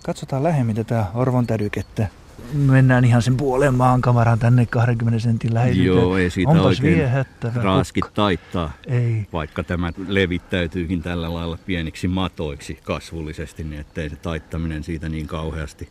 Katsotaan 0.05 0.43
lähemmin 0.43 0.75
tätä 0.75 1.05
Orvon 1.13 1.47
tädykettä. 1.47 2.07
Mennään 2.53 3.05
ihan 3.05 3.21
sen 3.21 3.37
puolen 3.37 3.73
maan 3.73 4.01
kamaraan 4.01 4.39
tänne 4.39 4.65
20 4.65 5.19
sentin 5.19 5.53
läheisyyteen. 5.53 5.97
Joo, 5.97 6.17
ei 6.17 6.29
siitä 6.29 6.51
Onpas 6.51 6.65
oikein 6.65 7.09
raaskit 7.55 8.13
taittaa. 8.13 8.71
Ei. 8.87 9.27
Vaikka 9.33 9.63
tämä 9.63 9.93
levittäytyykin 10.07 11.01
tällä 11.01 11.33
lailla 11.33 11.57
pieniksi 11.65 12.07
matoiksi 12.07 12.79
kasvullisesti, 12.83 13.63
niin 13.63 13.81
ettei 13.81 14.09
se 14.09 14.15
taittaminen 14.15 14.83
siitä 14.83 15.09
niin 15.09 15.27
kauheasti 15.27 15.89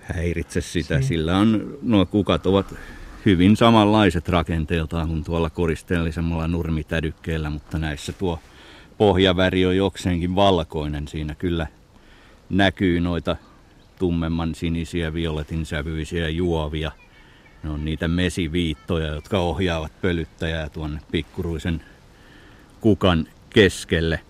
häiritse 0.00 0.60
sitä. 0.60 1.00
Si- 1.00 1.06
Sillä 1.06 1.38
on, 1.38 1.78
nuo 1.82 2.06
kukat 2.06 2.46
ovat 2.46 2.74
hyvin 3.26 3.56
samanlaiset 3.56 4.28
rakenteeltaan 4.28 5.08
kuin 5.08 5.24
tuolla 5.24 5.50
koristeellisemmalla 5.50 6.48
nurmitädykkeellä, 6.48 7.50
mutta 7.50 7.78
näissä 7.78 8.12
tuo 8.12 8.38
pohjaväri 8.98 9.66
on 9.66 9.76
jokseenkin 9.76 10.34
valkoinen. 10.34 11.08
Siinä 11.08 11.34
kyllä 11.34 11.66
näkyy 12.50 13.00
noita 13.00 13.36
tummemman 13.98 14.54
sinisiä, 14.54 15.14
violetin 15.14 15.66
sävyisiä 15.66 16.28
juovia. 16.28 16.92
Ne 17.62 17.70
on 17.70 17.84
niitä 17.84 18.08
mesiviittoja, 18.08 19.06
jotka 19.06 19.38
ohjaavat 19.38 19.92
pölyttäjää 20.02 20.68
tuonne 20.68 21.00
pikkuruisen 21.10 21.82
kukan 22.80 23.26
keskelle. 23.50 24.20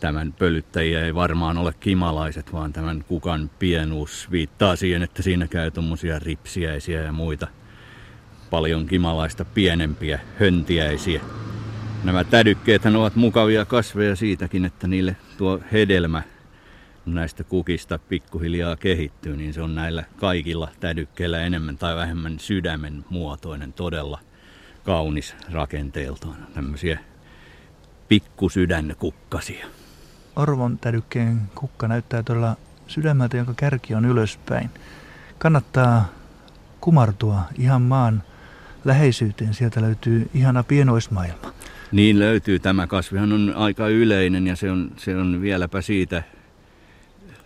Tämän 0.00 0.32
pölyttäjiä 0.32 1.04
ei 1.04 1.14
varmaan 1.14 1.58
ole 1.58 1.72
kimalaiset, 1.80 2.52
vaan 2.52 2.72
tämän 2.72 3.04
kukan 3.08 3.50
pienuus 3.58 4.30
viittaa 4.30 4.76
siihen, 4.76 5.02
että 5.02 5.22
siinä 5.22 5.46
käy 5.46 5.70
tuommoisia 5.70 6.18
ripsiäisiä 6.18 7.02
ja 7.02 7.12
muita 7.12 7.46
paljon 8.50 8.86
kimalaista 8.86 9.44
pienempiä 9.44 10.20
höntiäisiä. 10.40 11.20
Nämä 12.04 12.24
tädykkeethän 12.24 12.96
ovat 12.96 13.16
mukavia 13.16 13.64
kasveja 13.64 14.16
siitäkin, 14.16 14.64
että 14.64 14.86
niille 14.86 15.16
tuo 15.38 15.60
hedelmä 15.72 16.22
näistä 17.06 17.44
kukista 17.44 17.98
pikkuhiljaa 17.98 18.76
kehittyy, 18.76 19.36
niin 19.36 19.54
se 19.54 19.62
on 19.62 19.74
näillä 19.74 20.04
kaikilla 20.16 20.68
tädykkeillä 20.80 21.40
enemmän 21.40 21.78
tai 21.78 21.96
vähemmän 21.96 22.38
sydämen 22.38 23.04
muotoinen, 23.10 23.72
todella 23.72 24.20
kaunis 24.84 25.34
rakenteeltaan. 25.52 26.46
Tämmöisiä 26.54 26.98
pikkusydänkukkasia. 28.08 29.66
Orvon 30.38 30.78
tädykkeen 30.78 31.40
kukka 31.54 31.88
näyttää 31.88 32.22
todella 32.22 32.56
sydämeltä, 32.86 33.36
jonka 33.36 33.54
kärki 33.56 33.94
on 33.94 34.04
ylöspäin. 34.04 34.70
Kannattaa 35.38 36.08
kumartua 36.80 37.40
ihan 37.58 37.82
maan 37.82 38.22
läheisyyteen. 38.84 39.54
Sieltä 39.54 39.80
löytyy 39.80 40.30
ihana 40.34 40.62
pienoismaailma. 40.62 41.52
Niin 41.92 42.18
löytyy. 42.18 42.58
Tämä 42.58 42.86
kasvihan 42.86 43.32
on 43.32 43.52
aika 43.56 43.88
yleinen 43.88 44.46
ja 44.46 44.56
se 44.56 44.70
on, 44.70 44.90
se 44.96 45.16
on 45.16 45.40
vieläpä 45.40 45.80
siitä 45.80 46.22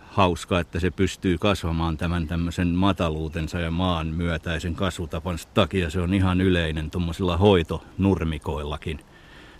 hauska, 0.01 0.59
että 0.59 0.79
se 0.79 0.91
pystyy 0.91 1.37
kasvamaan 1.37 1.97
tämän 1.97 2.27
tämmöisen 2.27 2.67
mataluutensa 2.67 3.59
ja 3.59 3.71
maan 3.71 4.07
myötäisen 4.07 4.75
kasvutapansa 4.75 5.47
takia. 5.53 5.89
Se 5.89 6.01
on 6.01 6.13
ihan 6.13 6.41
yleinen 6.41 6.89
tuommoisilla 6.91 7.37
hoitonurmikoillakin. 7.37 8.99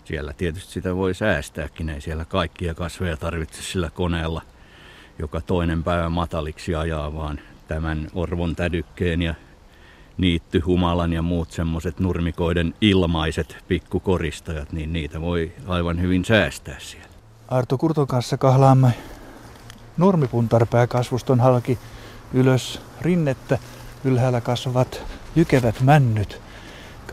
Siellä 0.04 0.32
tietysti 0.32 0.72
sitä 0.72 0.96
voi 0.96 1.14
säästääkin, 1.14 1.88
ei 1.88 2.00
siellä 2.00 2.24
kaikkia 2.24 2.74
kasveja 2.74 3.16
tarvitse 3.16 3.62
sillä 3.62 3.90
koneella, 3.90 4.42
joka 5.18 5.40
toinen 5.40 5.84
päivä 5.84 6.08
mataliksi 6.08 6.74
ajaa, 6.74 7.14
vaan 7.14 7.40
tämän 7.68 8.08
orvon 8.14 8.56
tädykkeen 8.56 9.22
ja 9.22 9.34
niittyhumalan 10.18 11.12
ja 11.12 11.22
muut 11.22 11.50
semmoiset 11.50 12.00
nurmikoiden 12.00 12.74
ilmaiset 12.80 13.56
pikkukoristajat, 13.68 14.72
niin 14.72 14.92
niitä 14.92 15.20
voi 15.20 15.52
aivan 15.66 16.00
hyvin 16.00 16.24
säästää 16.24 16.76
siellä. 16.78 17.08
Arto 17.48 17.78
Kurton 17.78 18.06
kanssa 18.06 18.36
kahlaamme 18.36 18.94
nurmipuntarpääkasvuston 19.96 21.40
halki 21.40 21.78
ylös 22.32 22.80
rinnettä. 23.00 23.58
Ylhäällä 24.04 24.40
kasvavat 24.40 25.02
jykevät 25.36 25.80
männyt. 25.80 26.43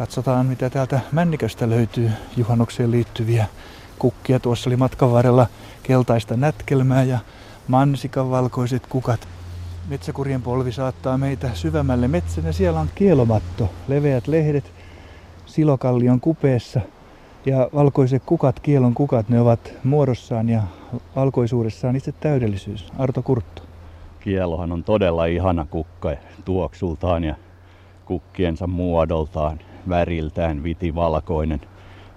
Katsotaan, 0.02 0.46
mitä 0.46 0.70
täältä 0.70 1.00
männiköstä 1.12 1.70
löytyy 1.70 2.12
juhannukseen 2.38 2.92
liittyviä 2.92 3.46
kukkia. 4.00 4.40
Tuossa 4.40 4.70
oli 4.70 4.76
matkan 4.76 5.12
varrella 5.12 5.48
keltaista 5.84 6.38
nätkelmää 6.38 7.04
ja 7.04 7.20
mansikan 7.68 8.32
valkoiset 8.32 8.88
kukat. 8.88 9.28
Metsäkurjen 9.90 10.42
polvi 10.42 10.72
saattaa 10.72 11.18
meitä 11.18 11.50
syvemmälle 11.54 12.08
metsän 12.08 12.46
ja 12.46 12.54
siellä 12.54 12.80
on 12.80 12.90
kielomatto. 12.96 13.70
Leveät 13.88 14.28
lehdet 14.28 14.72
silokallion 15.46 16.20
kupeessa 16.20 16.82
ja 17.46 17.70
valkoiset 17.74 18.24
kukat, 18.26 18.60
kielon 18.60 18.94
kukat, 18.94 19.30
ne 19.30 19.42
ovat 19.42 19.74
muodossaan 19.84 20.50
ja 20.50 20.62
valkoisuudessaan 21.16 21.96
itse 21.96 22.12
täydellisyys. 22.12 22.88
Arto 22.98 23.22
Kurtto. 23.22 23.62
Kielohan 24.20 24.72
on 24.72 24.84
todella 24.84 25.26
ihana 25.26 25.66
kukka 25.66 26.12
tuoksultaan 26.46 27.24
ja 27.24 27.36
kukkiensa 28.06 28.68
muodoltaan, 28.68 29.60
väriltään 29.90 30.64
vitivalkoinen. 30.64 31.62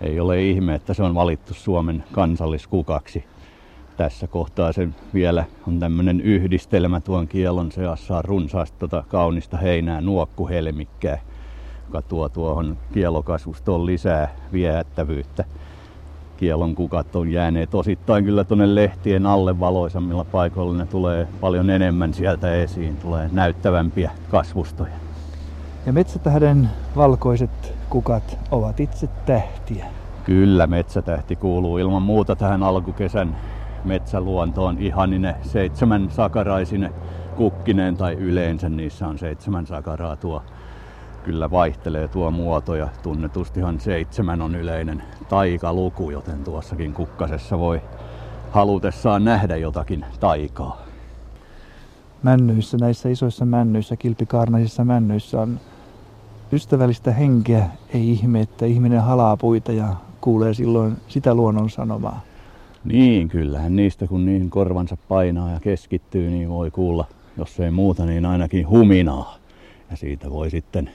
Ei 0.01 0.21
ole 0.21 0.43
ihme, 0.43 0.75
että 0.75 0.95
se 0.95 1.03
on 1.03 1.15
valittu 1.15 1.55
Suomen 1.55 2.05
kansalliskukaksi. 2.12 3.25
Tässä 3.97 4.27
kohtaa 4.27 4.73
se 4.73 4.89
vielä 5.15 5.45
on 5.69 5.81
tämmöinen 5.81 6.21
yhdistelmä 6.21 7.01
tuon 7.01 7.29
kielon 7.29 7.73
seassa 7.73 8.23
runsaasti 8.23 8.79
tota 8.79 9.05
kaunista 9.09 9.57
heinää 9.57 10.01
nuokkuhelmikkää, 10.01 11.19
joka 11.87 12.03
tuo 12.03 12.29
tuohon 12.29 12.77
kielokasvustoon 12.93 13.87
lisää 13.87 14.37
viehättävyyttä. 14.53 15.45
Kielon 16.37 16.75
kukat 16.75 17.17
on 17.17 17.33
jääneet 17.33 17.75
osittain 17.75 18.25
kyllä 18.25 18.45
tuonne 18.45 18.75
lehtien 18.75 19.27
alle 19.27 19.61
valoisammilla 19.61 20.25
paikoilla. 20.25 20.75
Ne 20.75 20.87
tulee 20.87 21.29
paljon 21.41 21.71
enemmän 21.71 22.15
sieltä 22.15 22.55
esiin, 22.55 22.97
tulee 22.97 23.29
näyttävämpiä 23.33 24.11
kasvustoja. 24.31 25.04
Ja 25.87 25.93
metsätähden 25.93 26.70
valkoiset 26.97 27.74
kukat 27.91 28.39
ovat 28.51 28.80
itse 28.80 29.09
tähtiä. 29.26 29.87
Kyllä, 30.24 30.66
metsätähti 30.66 31.37
kuuluu 31.37 31.78
ilman 31.78 32.03
muuta 32.03 32.37
tähän 32.37 32.62
alkukesän 32.62 33.37
metsäluontoon 33.85 34.78
ihanine 34.78 35.37
seitsemän 35.43 36.11
sakaraisine 36.11 36.93
kukkineen 37.37 37.97
tai 37.97 38.14
yleensä 38.14 38.68
niissä 38.68 39.09
on 39.09 39.18
seitsemän 39.18 39.66
sakaraa 39.66 40.16
tuo 40.16 40.43
kyllä 41.24 41.51
vaihtelee 41.51 42.09
tuo 42.09 42.30
muoto 42.30 42.74
ja 42.74 42.89
tunnetustihan 43.03 43.80
seitsemän 43.80 44.43
on 44.43 44.55
yleinen 44.55 45.03
taikaluku, 45.28 46.11
joten 46.11 46.45
tuossakin 46.45 46.93
kukkasessa 46.93 47.59
voi 47.59 47.82
halutessaan 48.51 49.24
nähdä 49.24 49.57
jotakin 49.57 50.05
taikaa. 50.20 50.82
Männyissä, 52.22 52.76
näissä 52.80 53.09
isoissa 53.09 53.45
männyissä, 53.45 53.97
kilpikaarnaisissa 53.97 54.85
männyissä 54.85 55.41
on 55.41 55.61
ystävällistä 56.55 57.13
henkeä. 57.13 57.71
Ei 57.95 58.11
ihme, 58.11 58.41
että 58.41 58.67
ihminen 58.67 59.03
halaa 59.03 59.37
puita 59.37 59.73
ja 59.73 59.97
kuulee 60.21 60.55
silloin 60.55 60.97
sitä 61.09 61.35
luonnon 61.35 61.71
sanomaa. 61.71 62.21
Niin, 62.85 63.29
kyllähän 63.29 63.77
niistä 63.77 64.07
kun 64.07 64.27
niin 64.27 64.51
korvansa 64.51 64.97
painaa 65.09 65.51
ja 65.51 65.61
keskittyy, 65.61 66.31
niin 66.31 66.49
voi 66.49 66.71
kuulla, 66.71 67.05
jos 67.37 67.61
ei 67.61 67.71
muuta, 67.71 68.07
niin 68.07 68.27
ainakin 68.27 68.69
huminaa. 68.69 69.37
Ja 69.91 69.97
siitä 69.97 70.31
voi 70.31 70.51
sitten 70.51 70.91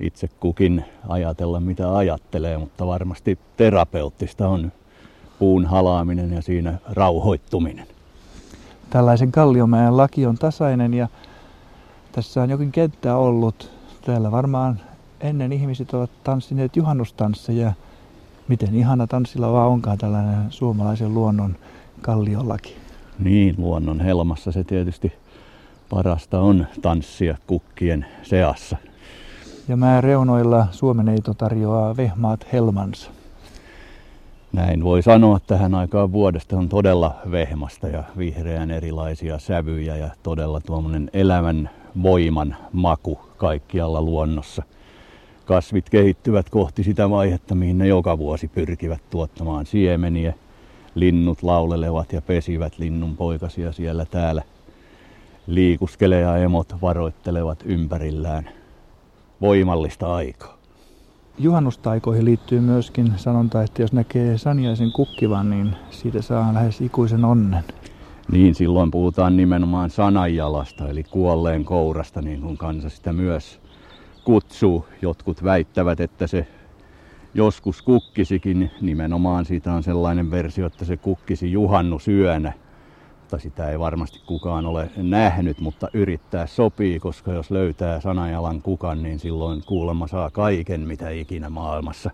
itse 0.00 0.28
kukin 0.40 0.84
ajatella 1.08 1.60
mitä 1.60 1.96
ajattelee, 1.96 2.58
mutta 2.58 2.86
varmasti 2.86 3.38
terapeuttista 3.56 4.48
on 4.48 4.72
puun 5.38 5.66
halaaminen 5.66 6.32
ja 6.32 6.42
siinä 6.42 6.78
rauhoittuminen. 6.92 7.86
Tällaisen 8.90 9.32
Kalliomäen 9.32 9.96
laki 9.96 10.26
on 10.26 10.38
tasainen 10.38 10.94
ja 10.94 11.08
tässä 12.12 12.42
on 12.42 12.50
jokin 12.50 12.72
kenttä 12.72 13.16
ollut. 13.16 13.75
Täällä 14.06 14.30
varmaan 14.30 14.80
ennen 15.20 15.52
ihmiset 15.52 15.94
ovat 15.94 16.10
tanssineet 16.24 16.76
juhannustansseja. 16.76 17.72
Miten 18.48 18.74
ihana 18.74 19.06
tanssilla 19.06 19.52
vaan 19.52 19.68
onkaan 19.68 19.98
tällainen 19.98 20.52
suomalaisen 20.52 21.14
luonnon 21.14 21.56
kalliolaki. 22.00 22.76
Niin, 23.18 23.54
luonnon 23.58 24.00
helmassa 24.00 24.52
se 24.52 24.64
tietysti 24.64 25.12
parasta 25.90 26.40
on 26.40 26.66
tanssia 26.82 27.36
kukkien 27.46 28.06
seassa. 28.22 28.76
Ja 29.68 29.76
mä 29.76 30.00
reunoilla 30.00 30.66
Suomeneito 30.70 31.34
tarjoaa 31.34 31.96
vehmaat 31.96 32.46
helmansa. 32.52 33.10
Näin 34.52 34.84
voi 34.84 35.02
sanoa 35.02 35.40
tähän 35.46 35.74
aikaan 35.74 36.12
vuodesta 36.12 36.56
on 36.56 36.68
todella 36.68 37.14
vehmasta 37.30 37.88
ja 37.88 38.04
vihreän 38.18 38.70
erilaisia 38.70 39.38
sävyjä 39.38 39.96
ja 39.96 40.10
todella 40.22 40.60
tuommoinen 40.60 41.10
elämän 41.12 41.70
voiman 42.02 42.56
maku 42.72 43.18
kaikkialla 43.36 44.02
luonnossa. 44.02 44.62
Kasvit 45.44 45.90
kehittyvät 45.90 46.50
kohti 46.50 46.82
sitä 46.82 47.10
vaihetta, 47.10 47.54
mihin 47.54 47.78
ne 47.78 47.86
joka 47.86 48.18
vuosi 48.18 48.48
pyrkivät 48.48 49.00
tuottamaan 49.10 49.66
siemeniä. 49.66 50.34
Linnut 50.94 51.42
laulelevat 51.42 52.12
ja 52.12 52.22
pesivät 52.22 52.78
linnun 52.78 53.16
poikasia 53.16 53.72
siellä 53.72 54.04
täällä. 54.04 54.42
Liikuskelee 55.46 56.20
ja 56.20 56.36
emot 56.36 56.74
varoittelevat 56.82 57.58
ympärillään. 57.64 58.48
Voimallista 59.40 60.14
aikaa. 60.14 60.56
Juhannustaikoihin 61.38 62.24
liittyy 62.24 62.60
myöskin 62.60 63.12
sanonta, 63.16 63.62
että 63.62 63.82
jos 63.82 63.92
näkee 63.92 64.38
saniaisen 64.38 64.92
kukkivan, 64.92 65.50
niin 65.50 65.76
siitä 65.90 66.22
saa 66.22 66.54
lähes 66.54 66.80
ikuisen 66.80 67.24
onnen. 67.24 67.64
Niin, 68.32 68.54
silloin 68.54 68.90
puhutaan 68.90 69.36
nimenomaan 69.36 69.90
sananjalasta, 69.90 70.88
eli 70.88 71.04
kuolleen 71.04 71.64
kourasta, 71.64 72.22
niin 72.22 72.40
kuin 72.40 72.56
kansa 72.56 72.88
sitä 72.88 73.12
myös 73.12 73.60
kutsuu. 74.24 74.86
Jotkut 75.02 75.44
väittävät, 75.44 76.00
että 76.00 76.26
se 76.26 76.46
joskus 77.34 77.82
kukkisikin, 77.82 78.70
nimenomaan 78.80 79.44
siitä 79.44 79.72
on 79.72 79.82
sellainen 79.82 80.30
versio, 80.30 80.66
että 80.66 80.84
se 80.84 80.96
kukkisi 80.96 81.52
juhannusyönä– 81.52 82.52
mutta 83.26 83.38
sitä 83.38 83.70
ei 83.70 83.78
varmasti 83.78 84.20
kukaan 84.26 84.66
ole 84.66 84.90
nähnyt, 84.96 85.60
mutta 85.60 85.88
yrittää 85.92 86.46
sopii, 86.46 87.00
koska 87.00 87.32
jos 87.32 87.50
löytää 87.50 88.00
sanajalan 88.00 88.62
kukan, 88.62 89.02
niin 89.02 89.18
silloin 89.18 89.62
kuulemma 89.66 90.06
saa 90.06 90.30
kaiken, 90.30 90.80
mitä 90.80 91.10
ikinä 91.10 91.50
maailmassa 91.50 92.10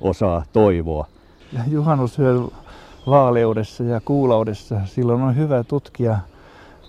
osaa 0.00 0.44
toivoa. 0.52 1.06
Ja 1.52 1.60
juhannusyön 1.70 2.48
vaaleudessa 3.10 3.84
ja 3.84 4.00
kuulaudessa 4.00 4.80
silloin 4.84 5.22
on 5.22 5.36
hyvä 5.36 5.64
tutkia 5.64 6.18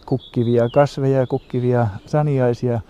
kukkivia 0.06 0.70
kasveja 0.70 1.20
ja 1.20 1.28
kukkivia 1.28 1.88
saniaisia. 2.06 2.82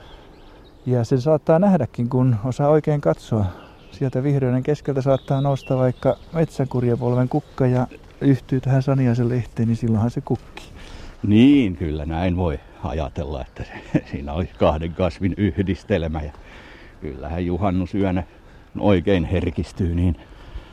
Ja 0.86 1.04
sen 1.04 1.22
saattaa 1.22 1.60
nähdäkin, 1.60 2.10
kun 2.10 2.36
osaa 2.46 2.70
oikein 2.70 3.02
katsoa. 3.02 3.46
Sieltä 3.92 4.24
vihreiden 4.24 4.64
keskeltä 4.64 5.02
saattaa 5.02 5.42
nousta 5.42 5.78
vaikka 5.78 6.18
metsänkurjapolven 6.34 7.30
kukka 7.30 7.68
ja 7.68 7.88
yhtyy 8.22 8.62
tähän 8.62 8.84
saniaisen 8.84 9.30
lehteen, 9.30 9.68
niin 9.68 9.76
silloinhan 9.76 10.12
se 10.12 10.22
kukki. 10.22 10.64
Niin, 11.28 11.76
kyllä 11.76 12.06
näin 12.06 12.38
voi 12.38 12.60
ajatella, 12.84 13.42
että 13.42 13.64
siinä 14.12 14.34
oli 14.34 14.50
kahden 14.60 14.94
kasvin 14.94 15.34
yhdistelmä. 15.38 16.22
Ja 16.22 16.32
kyllähän 17.02 17.46
juhannusyönä 17.46 18.24
oikein 18.80 19.26
herkistyy, 19.26 19.96
niin 19.96 20.16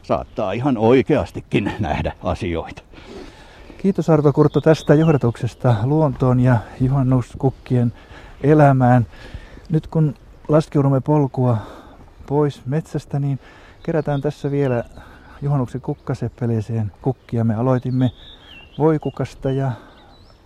saattaa 0.07 0.53
ihan 0.53 0.79
oikeastikin 0.79 1.73
nähdä 1.79 2.13
asioita. 2.23 2.83
Kiitos 3.79 4.11
Arto 4.11 4.33
Kurto 4.33 4.61
tästä 4.61 4.95
johdatuksesta 4.95 5.77
luontoon 5.85 6.41
ja 6.41 6.59
juhannuskukkien 6.81 7.93
elämään. 8.43 9.07
Nyt 9.69 9.87
kun 9.87 10.15
laskeudumme 10.49 11.01
polkua 11.01 11.59
pois 12.27 12.67
metsästä, 12.67 13.19
niin 13.21 13.39
kerätään 13.83 14.21
tässä 14.21 14.51
vielä 14.51 14.85
juhannuksen 15.43 15.81
kukkaseppeleeseen 15.81 16.93
kukkia. 17.03 17.45
Me 17.45 17.55
aloitimme 17.55 18.11
voikukasta 18.79 19.51
ja 19.51 19.73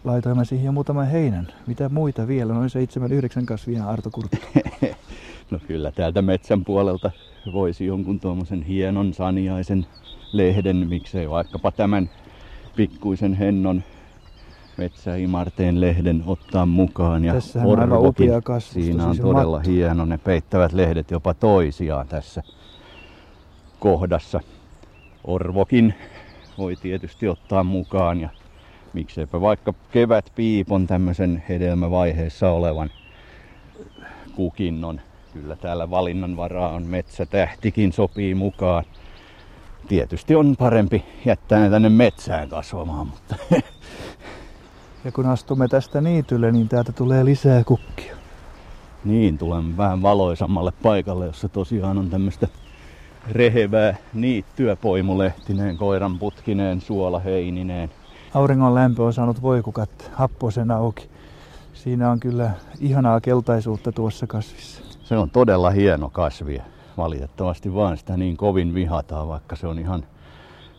laitoimme 0.04 0.44
siihen 0.44 0.66
jo 0.66 0.72
muutaman 0.72 1.06
heinän. 1.06 1.48
Mitä 1.66 1.88
muita 1.88 2.26
vielä? 2.26 2.54
Noin 2.54 2.70
7-9 3.42 3.44
kasvia, 3.44 3.84
Arto 3.84 4.10
Kurttu. 4.10 4.36
no 5.50 5.58
kyllä 5.66 5.92
täältä 5.92 6.22
metsän 6.22 6.64
puolelta 6.64 7.10
voisi 7.52 7.86
jonkun 7.86 8.20
tuommoisen 8.20 8.62
hienon 8.62 9.14
saniaisen 9.14 9.86
lehden, 10.32 10.76
miksei 10.76 11.30
vaikkapa 11.30 11.72
tämän 11.72 12.10
pikkuisen 12.76 13.34
hennon 13.34 13.82
metsäimarteen 14.76 15.80
lehden 15.80 16.22
ottaa 16.26 16.66
mukaan. 16.66 17.24
Ja 17.24 17.32
Tässähän 17.32 17.68
on 17.68 17.80
aivan 17.80 18.06
upea 18.06 18.40
kasvusta, 18.42 18.80
Siinä 18.80 19.06
on 19.06 19.14
siis 19.14 19.22
todella 19.26 19.56
matto. 19.56 19.70
hieno. 19.70 20.04
Ne 20.04 20.18
peittävät 20.18 20.72
lehdet 20.72 21.10
jopa 21.10 21.34
toisiaan 21.34 22.08
tässä 22.08 22.42
kohdassa. 23.80 24.40
Orvokin 25.24 25.94
voi 26.58 26.76
tietysti 26.76 27.28
ottaa 27.28 27.64
mukaan 27.64 28.20
ja 28.20 28.28
mikseipä 28.92 29.40
vaikka 29.40 29.74
kevät 29.92 30.32
piipon 30.34 30.86
tämmöisen 30.86 31.42
hedelmävaiheessa 31.48 32.50
olevan 32.50 32.90
kukinnon. 34.36 35.00
Kyllä 35.32 35.56
täällä 35.56 35.90
valinnanvaraa 35.90 36.68
on 36.68 36.86
metsätähtikin 36.86 37.92
sopii 37.92 38.34
mukaan. 38.34 38.84
Tietysti 39.88 40.34
on 40.34 40.56
parempi 40.58 41.04
jättää 41.24 41.58
ne 41.58 41.70
tänne 41.70 41.88
metsään 41.88 42.48
kasvamaan, 42.48 43.06
mutta... 43.06 43.36
Ja 45.04 45.12
kun 45.12 45.26
astumme 45.26 45.68
tästä 45.68 46.00
niitylle, 46.00 46.52
niin 46.52 46.68
täältä 46.68 46.92
tulee 46.92 47.24
lisää 47.24 47.64
kukkia. 47.64 48.16
Niin, 49.04 49.38
tulemme 49.38 49.76
vähän 49.76 50.02
valoisammalle 50.02 50.72
paikalle, 50.82 51.26
jossa 51.26 51.48
tosiaan 51.48 51.98
on 51.98 52.10
tämmöistä 52.10 52.48
rehevää 53.30 53.96
niittyä 54.14 54.76
poimulehtineen, 54.76 55.76
koiran 55.76 56.18
putkineen, 56.18 56.80
suolaheinineen. 56.80 57.90
Auringon 58.34 58.74
lämpö 58.74 59.02
on 59.02 59.12
saanut 59.12 59.42
voikukat 59.42 60.10
happosen 60.12 60.70
auki. 60.70 61.08
Siinä 61.74 62.10
on 62.10 62.20
kyllä 62.20 62.50
ihanaa 62.80 63.20
keltaisuutta 63.20 63.92
tuossa 63.92 64.26
kasvissa. 64.26 64.89
Se 65.10 65.18
on 65.18 65.30
todella 65.30 65.70
hieno 65.70 66.10
kasvi. 66.10 66.62
Valitettavasti 66.96 67.74
vaan 67.74 67.96
sitä 67.96 68.16
niin 68.16 68.36
kovin 68.36 68.74
vihataan, 68.74 69.28
vaikka 69.28 69.56
se 69.56 69.66
on 69.66 69.78
ihan 69.78 70.04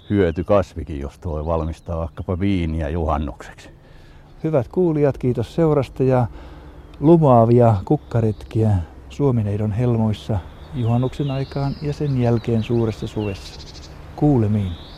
hyöty 0.10 0.44
kasvikin, 0.44 1.00
jos 1.00 1.20
tuo 1.20 1.46
valmistaa 1.46 1.98
vaikkapa 1.98 2.40
viiniä 2.40 2.90
juhannukseksi. 2.90 3.70
Hyvät 4.44 4.68
kuulijat, 4.68 5.18
kiitos 5.18 5.56
seurasta 5.56 6.04
ja 6.04 6.28
lumaavia 7.00 7.76
kukkaretkiä 7.86 8.70
Suomineidon 9.10 9.72
helmoissa 9.72 10.40
juhannuksen 10.74 11.32
aikaan 11.32 11.76
ja 11.82 11.94
sen 11.94 12.22
jälkeen 12.22 12.64
suuressa 12.64 13.08
suvessa. 13.08 13.60
Kuulemiin. 14.16 14.91